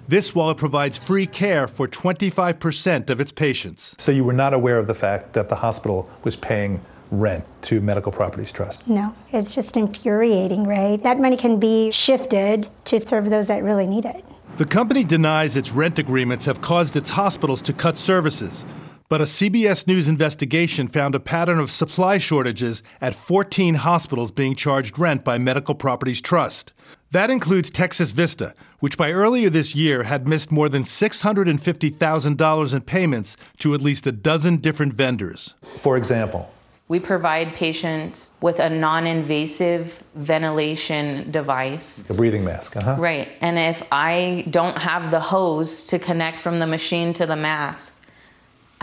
This 0.08 0.34
while 0.34 0.48
it 0.48 0.56
provides 0.56 0.96
free 0.96 1.26
care 1.26 1.68
for 1.68 1.86
25% 1.86 3.10
of 3.10 3.20
its 3.20 3.30
patients. 3.30 3.94
So 3.98 4.10
you 4.10 4.24
were 4.24 4.32
not 4.32 4.54
aware 4.54 4.78
of 4.78 4.86
the 4.86 4.94
fact 4.94 5.34
that 5.34 5.50
the 5.50 5.56
hospital 5.56 6.08
was 6.24 6.34
paying 6.34 6.80
rent 7.10 7.44
to 7.62 7.82
Medical 7.82 8.10
Properties 8.10 8.50
Trust? 8.50 8.88
No, 8.88 9.14
it's 9.32 9.54
just 9.54 9.76
infuriating, 9.76 10.66
right? 10.66 11.02
That 11.02 11.20
money 11.20 11.36
can 11.36 11.60
be 11.60 11.90
shifted 11.90 12.68
to 12.84 13.00
serve 13.00 13.28
those 13.28 13.48
that 13.48 13.62
really 13.62 13.86
need 13.86 14.06
it. 14.06 14.24
The 14.56 14.64
company 14.64 15.04
denies 15.04 15.56
its 15.56 15.72
rent 15.72 15.98
agreements 15.98 16.46
have 16.46 16.62
caused 16.62 16.96
its 16.96 17.10
hospitals 17.10 17.60
to 17.62 17.74
cut 17.74 17.98
services. 17.98 18.64
But 19.10 19.20
a 19.20 19.24
CBS 19.24 19.86
News 19.86 20.08
investigation 20.08 20.88
found 20.88 21.14
a 21.14 21.20
pattern 21.20 21.58
of 21.58 21.70
supply 21.70 22.18
shortages 22.18 22.82
at 23.00 23.14
14 23.14 23.76
hospitals 23.76 24.30
being 24.30 24.54
charged 24.54 24.98
rent 24.98 25.24
by 25.24 25.38
Medical 25.38 25.74
Properties 25.74 26.20
Trust. 26.20 26.72
That 27.10 27.30
includes 27.30 27.70
Texas 27.70 28.10
Vista, 28.10 28.52
which 28.80 28.98
by 28.98 29.12
earlier 29.12 29.48
this 29.48 29.74
year 29.74 30.02
had 30.02 30.28
missed 30.28 30.52
more 30.52 30.68
than 30.68 30.84
$650,000 30.84 32.74
in 32.74 32.80
payments 32.82 33.36
to 33.58 33.72
at 33.72 33.80
least 33.80 34.06
a 34.06 34.12
dozen 34.12 34.58
different 34.58 34.92
vendors. 34.92 35.54
For 35.78 35.96
example, 35.96 36.52
we 36.88 37.00
provide 37.00 37.54
patients 37.54 38.34
with 38.42 38.58
a 38.58 38.68
non 38.68 39.06
invasive 39.06 40.02
ventilation 40.16 41.30
device. 41.30 42.04
A 42.10 42.14
breathing 42.14 42.44
mask, 42.44 42.76
uh 42.76 42.82
huh. 42.82 42.96
Right. 42.98 43.30
And 43.40 43.58
if 43.58 43.82
I 43.90 44.44
don't 44.50 44.76
have 44.76 45.10
the 45.10 45.20
hose 45.20 45.84
to 45.84 45.98
connect 45.98 46.40
from 46.40 46.58
the 46.58 46.66
machine 46.66 47.14
to 47.14 47.24
the 47.24 47.36
mask, 47.36 47.94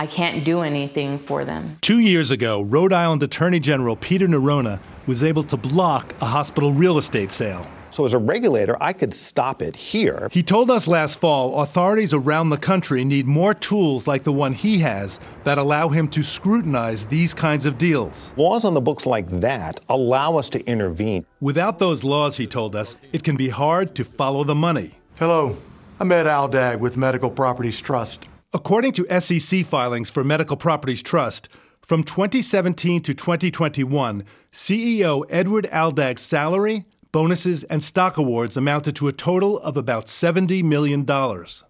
I 0.00 0.06
can't 0.06 0.44
do 0.44 0.62
anything 0.62 1.20
for 1.20 1.44
them. 1.44 1.78
Two 1.80 2.00
years 2.00 2.32
ago, 2.32 2.62
Rhode 2.62 2.92
Island 2.92 3.22
Attorney 3.22 3.60
General 3.60 3.94
Peter 3.94 4.26
Neronha 4.26 4.80
was 5.06 5.22
able 5.22 5.44
to 5.44 5.56
block 5.56 6.12
a 6.20 6.26
hospital 6.26 6.72
real 6.72 6.98
estate 6.98 7.30
sale. 7.30 7.66
So, 7.96 8.04
as 8.04 8.12
a 8.12 8.18
regulator, 8.18 8.76
I 8.78 8.92
could 8.92 9.14
stop 9.14 9.62
it 9.62 9.74
here. 9.74 10.28
He 10.30 10.42
told 10.42 10.70
us 10.70 10.86
last 10.86 11.18
fall 11.18 11.62
authorities 11.62 12.12
around 12.12 12.50
the 12.50 12.58
country 12.58 13.02
need 13.06 13.24
more 13.24 13.54
tools 13.54 14.06
like 14.06 14.22
the 14.22 14.34
one 14.34 14.52
he 14.52 14.80
has 14.80 15.18
that 15.44 15.56
allow 15.56 15.88
him 15.88 16.06
to 16.08 16.22
scrutinize 16.22 17.06
these 17.06 17.32
kinds 17.32 17.64
of 17.64 17.78
deals. 17.78 18.34
Laws 18.36 18.66
on 18.66 18.74
the 18.74 18.82
books 18.82 19.06
like 19.06 19.26
that 19.40 19.80
allow 19.88 20.36
us 20.36 20.50
to 20.50 20.62
intervene. 20.66 21.24
Without 21.40 21.78
those 21.78 22.04
laws, 22.04 22.36
he 22.36 22.46
told 22.46 22.76
us, 22.76 22.98
it 23.14 23.24
can 23.24 23.34
be 23.34 23.48
hard 23.48 23.94
to 23.94 24.04
follow 24.04 24.44
the 24.44 24.54
money. 24.54 24.90
Hello, 25.14 25.56
I'm 25.98 26.12
Ed 26.12 26.26
Aldag 26.26 26.80
with 26.80 26.98
Medical 26.98 27.30
Properties 27.30 27.80
Trust. 27.80 28.26
According 28.52 28.92
to 28.92 29.20
SEC 29.20 29.64
filings 29.64 30.10
for 30.10 30.22
Medical 30.22 30.58
Properties 30.58 31.02
Trust, 31.02 31.48
from 31.80 32.02
2017 32.02 33.00
to 33.04 33.14
2021, 33.14 34.24
CEO 34.52 35.24
Edward 35.30 35.66
Aldag's 35.72 36.20
salary, 36.20 36.84
bonuses, 37.12 37.64
and 37.64 37.82
stock 37.82 38.16
awards 38.16 38.56
amounted 38.56 38.96
to 38.96 39.08
a 39.08 39.12
total 39.12 39.58
of 39.60 39.76
about 39.76 40.06
$70 40.06 40.62
million. 40.62 41.06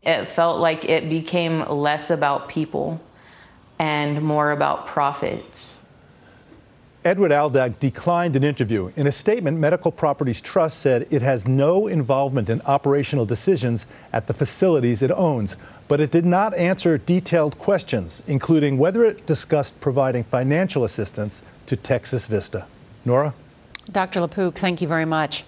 It 0.02 0.26
felt 0.26 0.60
like 0.60 0.84
it 0.84 1.08
became 1.08 1.60
less 1.68 2.10
about 2.10 2.48
people 2.48 3.00
and 3.78 4.22
more 4.22 4.52
about 4.52 4.86
profits. 4.86 5.82
Edward 7.04 7.30
Aldag 7.30 7.78
declined 7.78 8.34
an 8.34 8.42
interview. 8.42 8.90
In 8.96 9.06
a 9.06 9.12
statement, 9.12 9.58
Medical 9.58 9.92
Properties 9.92 10.40
Trust 10.40 10.80
said 10.80 11.06
it 11.12 11.22
has 11.22 11.46
no 11.46 11.86
involvement 11.86 12.48
in 12.48 12.60
operational 12.62 13.24
decisions 13.24 13.86
at 14.12 14.26
the 14.26 14.34
facilities 14.34 15.02
it 15.02 15.12
owns, 15.12 15.54
but 15.86 16.00
it 16.00 16.10
did 16.10 16.26
not 16.26 16.52
answer 16.54 16.98
detailed 16.98 17.58
questions, 17.58 18.24
including 18.26 18.76
whether 18.76 19.04
it 19.04 19.24
discussed 19.24 19.78
providing 19.80 20.24
financial 20.24 20.82
assistance 20.82 21.42
to 21.66 21.76
Texas 21.76 22.26
Vista. 22.26 22.66
Norah? 23.04 23.34
Dr. 23.90 24.20
LaPook, 24.20 24.56
thank 24.56 24.82
you 24.82 24.88
very 24.88 25.04
much. 25.04 25.44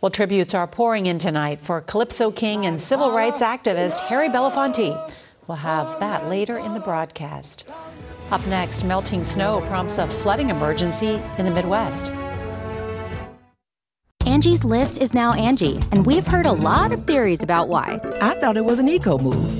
Well, 0.00 0.10
tributes 0.10 0.54
are 0.54 0.66
pouring 0.66 1.06
in 1.06 1.18
tonight 1.18 1.60
for 1.60 1.80
Calypso 1.80 2.30
King 2.30 2.66
and 2.66 2.80
civil 2.80 3.12
rights 3.12 3.42
activist 3.42 4.00
Harry 4.00 4.28
Belafonte. 4.28 5.14
We'll 5.46 5.58
have 5.58 6.00
that 6.00 6.28
later 6.28 6.58
in 6.58 6.74
the 6.74 6.80
broadcast. 6.80 7.68
Up 8.30 8.44
next, 8.46 8.84
melting 8.84 9.24
snow 9.24 9.60
prompts 9.62 9.98
a 9.98 10.06
flooding 10.06 10.50
emergency 10.50 11.20
in 11.38 11.44
the 11.44 11.50
Midwest. 11.50 12.12
Angie's 14.24 14.64
list 14.64 14.98
is 14.98 15.12
now 15.12 15.34
Angi, 15.34 15.82
and 15.92 16.06
we've 16.06 16.26
heard 16.26 16.46
a 16.46 16.52
lot 16.52 16.92
of 16.92 17.04
theories 17.04 17.42
about 17.42 17.68
why. 17.68 18.00
I 18.20 18.34
thought 18.40 18.56
it 18.56 18.64
was 18.64 18.78
an 18.78 18.88
eco 18.88 19.18
move. 19.18 19.59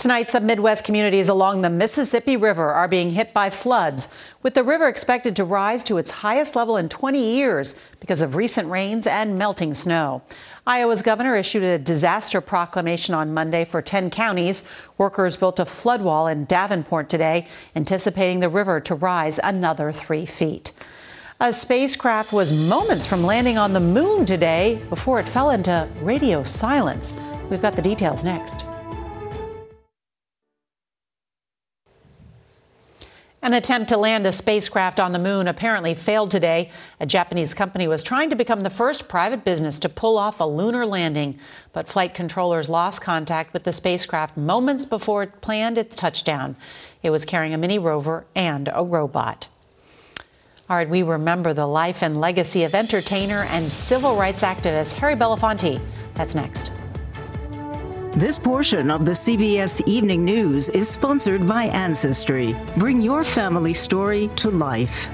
Tonight, 0.00 0.30
some 0.30 0.46
Midwest 0.46 0.86
communities 0.86 1.28
along 1.28 1.60
the 1.60 1.68
Mississippi 1.68 2.34
River 2.34 2.70
are 2.70 2.88
being 2.88 3.10
hit 3.10 3.34
by 3.34 3.50
floods, 3.50 4.08
with 4.42 4.54
the 4.54 4.62
river 4.62 4.88
expected 4.88 5.36
to 5.36 5.44
rise 5.44 5.84
to 5.84 5.98
its 5.98 6.10
highest 6.10 6.56
level 6.56 6.78
in 6.78 6.88
20 6.88 7.22
years 7.22 7.78
because 8.00 8.22
of 8.22 8.34
recent 8.34 8.70
rains 8.70 9.06
and 9.06 9.36
melting 9.36 9.74
snow. 9.74 10.22
Iowa's 10.66 11.02
governor 11.02 11.36
issued 11.36 11.64
a 11.64 11.76
disaster 11.76 12.40
proclamation 12.40 13.14
on 13.14 13.34
Monday 13.34 13.66
for 13.66 13.82
10 13.82 14.08
counties. 14.08 14.64
Workers 14.96 15.36
built 15.36 15.60
a 15.60 15.66
flood 15.66 16.00
wall 16.00 16.28
in 16.28 16.46
Davenport 16.46 17.10
today, 17.10 17.46
anticipating 17.76 18.40
the 18.40 18.48
river 18.48 18.80
to 18.80 18.94
rise 18.94 19.38
another 19.44 19.92
three 19.92 20.24
feet. 20.24 20.72
A 21.40 21.52
spacecraft 21.52 22.32
was 22.32 22.54
moments 22.54 23.06
from 23.06 23.22
landing 23.22 23.58
on 23.58 23.74
the 23.74 23.80
moon 23.80 24.24
today 24.24 24.80
before 24.88 25.20
it 25.20 25.28
fell 25.28 25.50
into 25.50 25.86
radio 26.00 26.42
silence. 26.42 27.14
We've 27.50 27.60
got 27.60 27.76
the 27.76 27.82
details 27.82 28.24
next. 28.24 28.64
An 33.42 33.54
attempt 33.54 33.88
to 33.88 33.96
land 33.96 34.26
a 34.26 34.32
spacecraft 34.32 35.00
on 35.00 35.12
the 35.12 35.18
moon 35.18 35.48
apparently 35.48 35.94
failed 35.94 36.30
today. 36.30 36.70
A 37.00 37.06
Japanese 37.06 37.54
company 37.54 37.88
was 37.88 38.02
trying 38.02 38.28
to 38.28 38.36
become 38.36 38.62
the 38.62 38.68
first 38.68 39.08
private 39.08 39.44
business 39.44 39.78
to 39.78 39.88
pull 39.88 40.18
off 40.18 40.40
a 40.40 40.44
lunar 40.44 40.84
landing, 40.84 41.38
but 41.72 41.88
flight 41.88 42.12
controllers 42.12 42.68
lost 42.68 43.00
contact 43.00 43.54
with 43.54 43.64
the 43.64 43.72
spacecraft 43.72 44.36
moments 44.36 44.84
before 44.84 45.22
it 45.22 45.40
planned 45.40 45.78
its 45.78 45.96
touchdown. 45.96 46.54
It 47.02 47.08
was 47.08 47.24
carrying 47.24 47.54
a 47.54 47.58
mini 47.58 47.78
rover 47.78 48.26
and 48.34 48.68
a 48.74 48.84
robot. 48.84 49.48
All 50.68 50.76
right, 50.76 50.88
we 50.88 51.02
remember 51.02 51.54
the 51.54 51.66
life 51.66 52.02
and 52.02 52.20
legacy 52.20 52.64
of 52.64 52.74
entertainer 52.74 53.44
and 53.44 53.72
civil 53.72 54.16
rights 54.16 54.42
activist 54.42 54.92
Harry 54.94 55.16
Belafonte. 55.16 55.80
That's 56.14 56.34
next. 56.34 56.72
This 58.14 58.40
portion 58.40 58.90
of 58.90 59.04
the 59.04 59.12
CBS 59.12 59.86
Evening 59.86 60.24
News 60.24 60.68
is 60.68 60.88
sponsored 60.88 61.46
by 61.46 61.66
Ancestry. 61.66 62.56
Bring 62.76 63.00
your 63.00 63.22
family 63.22 63.72
story 63.72 64.28
to 64.34 64.50
life. 64.50 65.08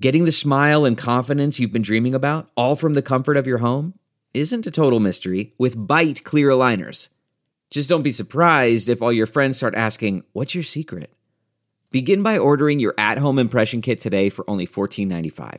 Getting 0.00 0.24
the 0.24 0.30
smile 0.30 0.84
and 0.84 0.96
confidence 0.96 1.58
you've 1.58 1.72
been 1.72 1.82
dreaming 1.82 2.14
about, 2.14 2.48
all 2.56 2.76
from 2.76 2.94
the 2.94 3.02
comfort 3.02 3.36
of 3.36 3.44
your 3.44 3.58
home, 3.58 3.94
isn't 4.34 4.68
a 4.68 4.70
total 4.70 5.00
mystery 5.00 5.52
with 5.58 5.76
Byte 5.76 6.22
clear 6.22 6.50
aligners. 6.50 7.08
Just 7.70 7.90
don't 7.90 8.04
be 8.04 8.12
surprised 8.12 8.88
if 8.88 9.02
all 9.02 9.12
your 9.12 9.26
friends 9.26 9.56
start 9.56 9.74
asking, 9.74 10.22
What's 10.32 10.54
your 10.54 10.62
secret? 10.62 11.12
Begin 11.90 12.22
by 12.22 12.38
ordering 12.38 12.78
your 12.78 12.94
at 12.96 13.18
home 13.18 13.40
impression 13.40 13.80
kit 13.80 14.00
today 14.00 14.28
for 14.28 14.48
only 14.48 14.64
$14.95. 14.68 15.58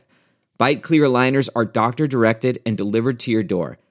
Byte 0.58 0.82
clear 0.82 1.04
aligners 1.04 1.50
are 1.54 1.66
doctor 1.66 2.06
directed 2.06 2.62
and 2.64 2.74
delivered 2.74 3.20
to 3.20 3.30
your 3.30 3.42
door. 3.42 3.78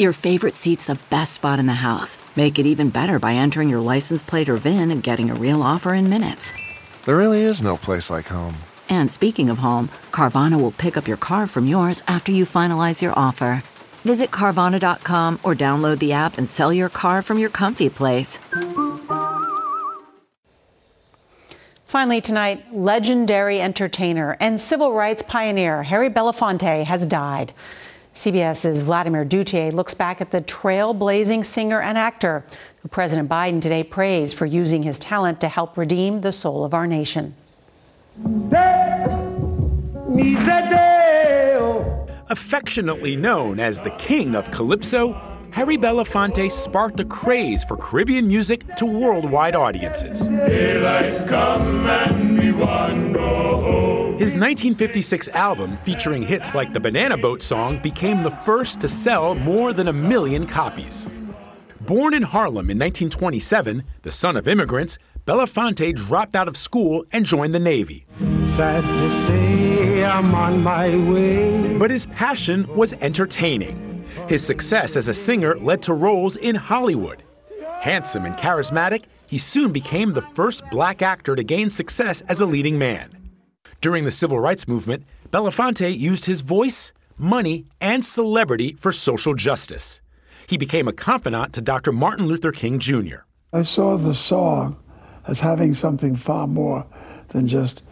Your 0.00 0.14
favorite 0.14 0.54
seat's 0.54 0.86
the 0.86 0.98
best 1.10 1.34
spot 1.34 1.58
in 1.58 1.66
the 1.66 1.84
house. 1.84 2.16
Make 2.34 2.58
it 2.58 2.64
even 2.64 2.88
better 2.88 3.18
by 3.18 3.34
entering 3.34 3.68
your 3.68 3.80
license 3.80 4.22
plate 4.22 4.48
or 4.48 4.56
VIN 4.56 4.90
and 4.90 5.02
getting 5.02 5.28
a 5.28 5.34
real 5.34 5.62
offer 5.62 5.92
in 5.92 6.08
minutes. 6.08 6.54
There 7.04 7.18
really 7.18 7.42
is 7.42 7.60
no 7.60 7.76
place 7.76 8.08
like 8.08 8.28
home. 8.28 8.54
And 8.88 9.10
speaking 9.10 9.50
of 9.50 9.58
home, 9.58 9.90
Carvana 10.10 10.58
will 10.58 10.70
pick 10.70 10.96
up 10.96 11.06
your 11.06 11.18
car 11.18 11.46
from 11.46 11.66
yours 11.66 12.02
after 12.08 12.32
you 12.32 12.46
finalize 12.46 13.02
your 13.02 13.12
offer. 13.14 13.62
Visit 14.02 14.30
Carvana.com 14.30 15.38
or 15.42 15.54
download 15.54 15.98
the 15.98 16.14
app 16.14 16.38
and 16.38 16.48
sell 16.48 16.72
your 16.72 16.88
car 16.88 17.20
from 17.20 17.38
your 17.38 17.50
comfy 17.50 17.90
place. 17.90 18.38
Finally, 21.84 22.22
tonight, 22.22 22.72
legendary 22.72 23.60
entertainer 23.60 24.38
and 24.40 24.58
civil 24.58 24.94
rights 24.94 25.22
pioneer 25.22 25.82
Harry 25.82 26.08
Belafonte 26.08 26.84
has 26.84 27.04
died. 27.04 27.52
CBS's 28.20 28.82
Vladimir 28.82 29.24
Duthiers 29.24 29.72
looks 29.72 29.94
back 29.94 30.20
at 30.20 30.30
the 30.30 30.42
trailblazing 30.42 31.42
singer 31.42 31.80
and 31.80 31.96
actor 31.96 32.44
who 32.82 32.88
President 32.90 33.30
Biden 33.30 33.62
today 33.62 33.82
praised 33.82 34.36
for 34.36 34.44
using 34.44 34.82
his 34.82 34.98
talent 34.98 35.40
to 35.40 35.48
help 35.48 35.78
redeem 35.78 36.20
the 36.20 36.30
soul 36.30 36.62
of 36.62 36.74
our 36.74 36.86
nation. 36.86 37.34
Affectionately 42.28 43.16
known 43.16 43.58
as 43.58 43.80
the 43.80 43.90
King 43.96 44.34
of 44.34 44.50
Calypso, 44.50 45.18
Harry 45.52 45.78
Belafonte 45.78 46.52
sparked 46.52 47.00
a 47.00 47.06
craze 47.06 47.64
for 47.64 47.78
Caribbean 47.78 48.28
music 48.28 48.76
to 48.76 48.84
worldwide 48.84 49.56
audiences. 49.56 50.28
His 54.20 54.36
1956 54.36 55.28
album, 55.30 55.78
featuring 55.78 56.20
hits 56.20 56.54
like 56.54 56.74
the 56.74 56.78
Banana 56.78 57.16
Boat 57.16 57.42
song, 57.42 57.78
became 57.78 58.22
the 58.22 58.30
first 58.30 58.78
to 58.82 58.86
sell 58.86 59.34
more 59.34 59.72
than 59.72 59.88
a 59.88 59.94
million 59.94 60.46
copies. 60.46 61.08
Born 61.80 62.12
in 62.12 62.24
Harlem 62.24 62.68
in 62.68 62.78
1927, 62.78 63.82
the 64.02 64.12
son 64.12 64.36
of 64.36 64.46
immigrants, 64.46 64.98
Belafonte 65.24 65.96
dropped 65.96 66.34
out 66.34 66.48
of 66.48 66.58
school 66.58 67.06
and 67.14 67.24
joined 67.24 67.54
the 67.54 67.58
Navy. 67.58 68.04
Say 68.18 70.04
I'm 70.04 70.34
on 70.34 70.62
my 70.62 70.94
way. 71.10 71.78
But 71.78 71.90
his 71.90 72.04
passion 72.08 72.66
was 72.76 72.92
entertaining. 73.00 74.04
His 74.28 74.46
success 74.46 74.98
as 74.98 75.08
a 75.08 75.14
singer 75.14 75.56
led 75.58 75.80
to 75.84 75.94
roles 75.94 76.36
in 76.36 76.56
Hollywood. 76.56 77.22
Handsome 77.80 78.26
and 78.26 78.34
charismatic, 78.34 79.04
he 79.26 79.38
soon 79.38 79.72
became 79.72 80.10
the 80.10 80.20
first 80.20 80.62
black 80.70 81.00
actor 81.00 81.34
to 81.34 81.42
gain 81.42 81.70
success 81.70 82.20
as 82.28 82.42
a 82.42 82.46
leading 82.46 82.76
man. 82.76 83.16
During 83.80 84.04
the 84.04 84.12
civil 84.12 84.38
rights 84.38 84.68
movement, 84.68 85.06
Belafonte 85.30 85.98
used 85.98 86.26
his 86.26 86.42
voice, 86.42 86.92
money, 87.16 87.64
and 87.80 88.04
celebrity 88.04 88.74
for 88.74 88.92
social 88.92 89.34
justice. 89.34 90.02
He 90.46 90.58
became 90.58 90.86
a 90.86 90.92
confidant 90.92 91.54
to 91.54 91.62
Dr. 91.62 91.90
Martin 91.90 92.26
Luther 92.26 92.52
King 92.52 92.78
Jr. 92.78 93.20
I 93.54 93.62
saw 93.62 93.96
the 93.96 94.14
song 94.14 94.78
as 95.26 95.40
having 95.40 95.72
something 95.72 96.14
far 96.14 96.46
more 96.46 96.86
than 97.28 97.48
just 97.48 97.82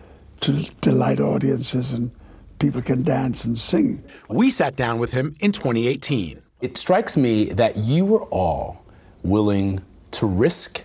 to 0.40 0.53
delight 0.83 1.20
audiences 1.20 1.92
and 1.92 2.11
people 2.59 2.83
can 2.83 3.03
dance 3.03 3.46
and 3.46 3.59
sing. 3.59 4.05
We 4.29 4.51
sat 4.51 4.77
down 4.77 4.98
with 4.98 5.12
him 5.12 5.35
in 5.40 5.53
2018. 5.53 6.40
It 6.61 6.77
strikes 6.77 7.16
me 7.16 7.44
that 7.53 7.77
you 7.77 8.05
were 8.05 8.24
all 8.24 8.85
willing 9.24 9.81
to 10.11 10.27
risk 10.27 10.85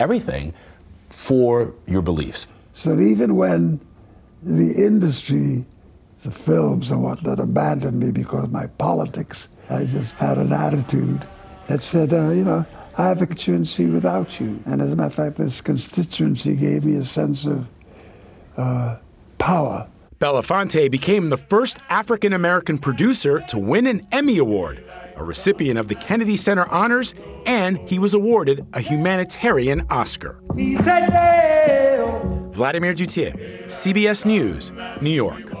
everything 0.00 0.54
for 1.08 1.72
your 1.86 2.02
beliefs. 2.02 2.52
So 2.80 2.98
even 2.98 3.36
when 3.36 3.78
the 4.42 4.72
industry, 4.72 5.66
the 6.22 6.30
films 6.30 6.90
and 6.90 7.02
whatnot 7.02 7.38
abandoned 7.38 8.00
me 8.00 8.10
because 8.10 8.44
of 8.44 8.52
my 8.52 8.68
politics, 8.68 9.48
I 9.68 9.84
just 9.84 10.14
had 10.14 10.38
an 10.38 10.50
attitude 10.50 11.28
that 11.68 11.82
said, 11.82 12.14
uh, 12.14 12.30
you 12.30 12.42
know, 12.42 12.64
I 12.96 13.08
have 13.08 13.20
a 13.20 13.26
constituency 13.26 13.84
without 13.84 14.40
you. 14.40 14.62
And 14.64 14.80
as 14.80 14.92
a 14.92 14.96
matter 14.96 15.08
of 15.08 15.14
fact, 15.14 15.36
this 15.36 15.60
constituency 15.60 16.56
gave 16.56 16.86
me 16.86 16.96
a 16.96 17.04
sense 17.04 17.44
of 17.44 17.66
uh, 18.56 18.96
power. 19.36 19.86
Belafonte 20.18 20.90
became 20.90 21.28
the 21.28 21.36
first 21.36 21.76
African 21.90 22.32
American 22.32 22.78
producer 22.78 23.40
to 23.48 23.58
win 23.58 23.86
an 23.86 24.06
Emmy 24.10 24.38
Award, 24.38 24.82
a 25.16 25.22
recipient 25.22 25.78
of 25.78 25.88
the 25.88 25.94
Kennedy 25.96 26.38
Center 26.38 26.66
Honors, 26.70 27.12
and 27.44 27.76
he 27.90 27.98
was 27.98 28.14
awarded 28.14 28.66
a 28.72 28.80
humanitarian 28.80 29.86
Oscar. 29.90 30.40
Vladimir 32.50 32.94
Duthiers, 32.94 33.64
CBS 33.66 34.26
News, 34.26 34.72
New 35.00 35.10
York. 35.10 35.52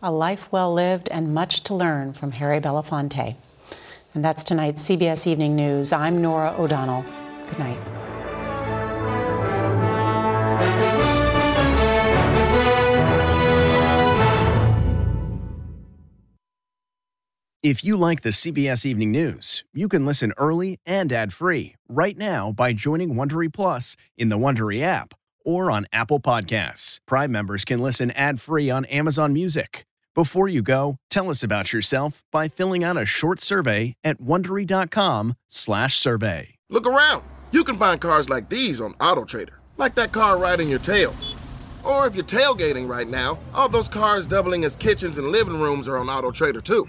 A 0.00 0.12
life 0.12 0.50
well 0.52 0.72
lived 0.72 1.08
and 1.10 1.34
much 1.34 1.64
to 1.64 1.74
learn 1.74 2.12
from 2.12 2.30
Harry 2.32 2.60
Belafonte. 2.60 3.34
And 4.14 4.24
that's 4.24 4.44
tonight's 4.44 4.88
CBS 4.88 5.26
Evening 5.26 5.56
News. 5.56 5.92
I'm 5.92 6.22
Norah 6.22 6.54
O'Donnell. 6.56 7.04
Good 7.48 7.58
night. 7.58 7.78
If 17.68 17.84
you 17.84 17.96
like 17.98 18.22
the 18.22 18.30
CBS 18.30 18.86
Evening 18.86 19.12
News, 19.12 19.62
you 19.74 19.88
can 19.88 20.06
listen 20.06 20.32
early 20.38 20.80
and 20.86 21.12
ad-free 21.12 21.74
right 21.86 22.16
now 22.16 22.50
by 22.50 22.72
joining 22.72 23.14
Wondery 23.14 23.52
Plus 23.52 23.94
in 24.16 24.30
the 24.30 24.38
Wondery 24.38 24.80
app 24.80 25.12
or 25.44 25.70
on 25.70 25.86
Apple 25.92 26.18
Podcasts. 26.18 26.98
Prime 27.04 27.30
members 27.30 27.66
can 27.66 27.80
listen 27.80 28.10
ad-free 28.12 28.70
on 28.70 28.86
Amazon 28.86 29.34
Music. 29.34 29.84
Before 30.14 30.48
you 30.48 30.62
go, 30.62 30.96
tell 31.10 31.28
us 31.28 31.42
about 31.42 31.74
yourself 31.74 32.24
by 32.32 32.48
filling 32.48 32.82
out 32.82 32.96
a 32.96 33.04
short 33.04 33.38
survey 33.38 33.94
at 34.02 34.18
wondery.com/survey. 34.18 36.54
Look 36.70 36.86
around. 36.86 37.22
You 37.52 37.64
can 37.64 37.76
find 37.76 38.00
cars 38.00 38.30
like 38.30 38.48
these 38.48 38.80
on 38.80 38.94
AutoTrader, 38.94 39.56
like 39.76 39.94
that 39.96 40.12
car 40.12 40.38
riding 40.38 40.70
your 40.70 40.78
tail. 40.78 41.14
Or 41.84 42.06
if 42.06 42.14
you're 42.14 42.24
tailgating 42.24 42.88
right 42.88 43.08
now, 43.08 43.38
all 43.52 43.68
those 43.68 43.90
cars 43.90 44.26
doubling 44.26 44.64
as 44.64 44.74
kitchens 44.74 45.18
and 45.18 45.28
living 45.28 45.60
rooms 45.60 45.86
are 45.86 45.98
on 45.98 46.06
AutoTrader 46.06 46.64
too. 46.64 46.88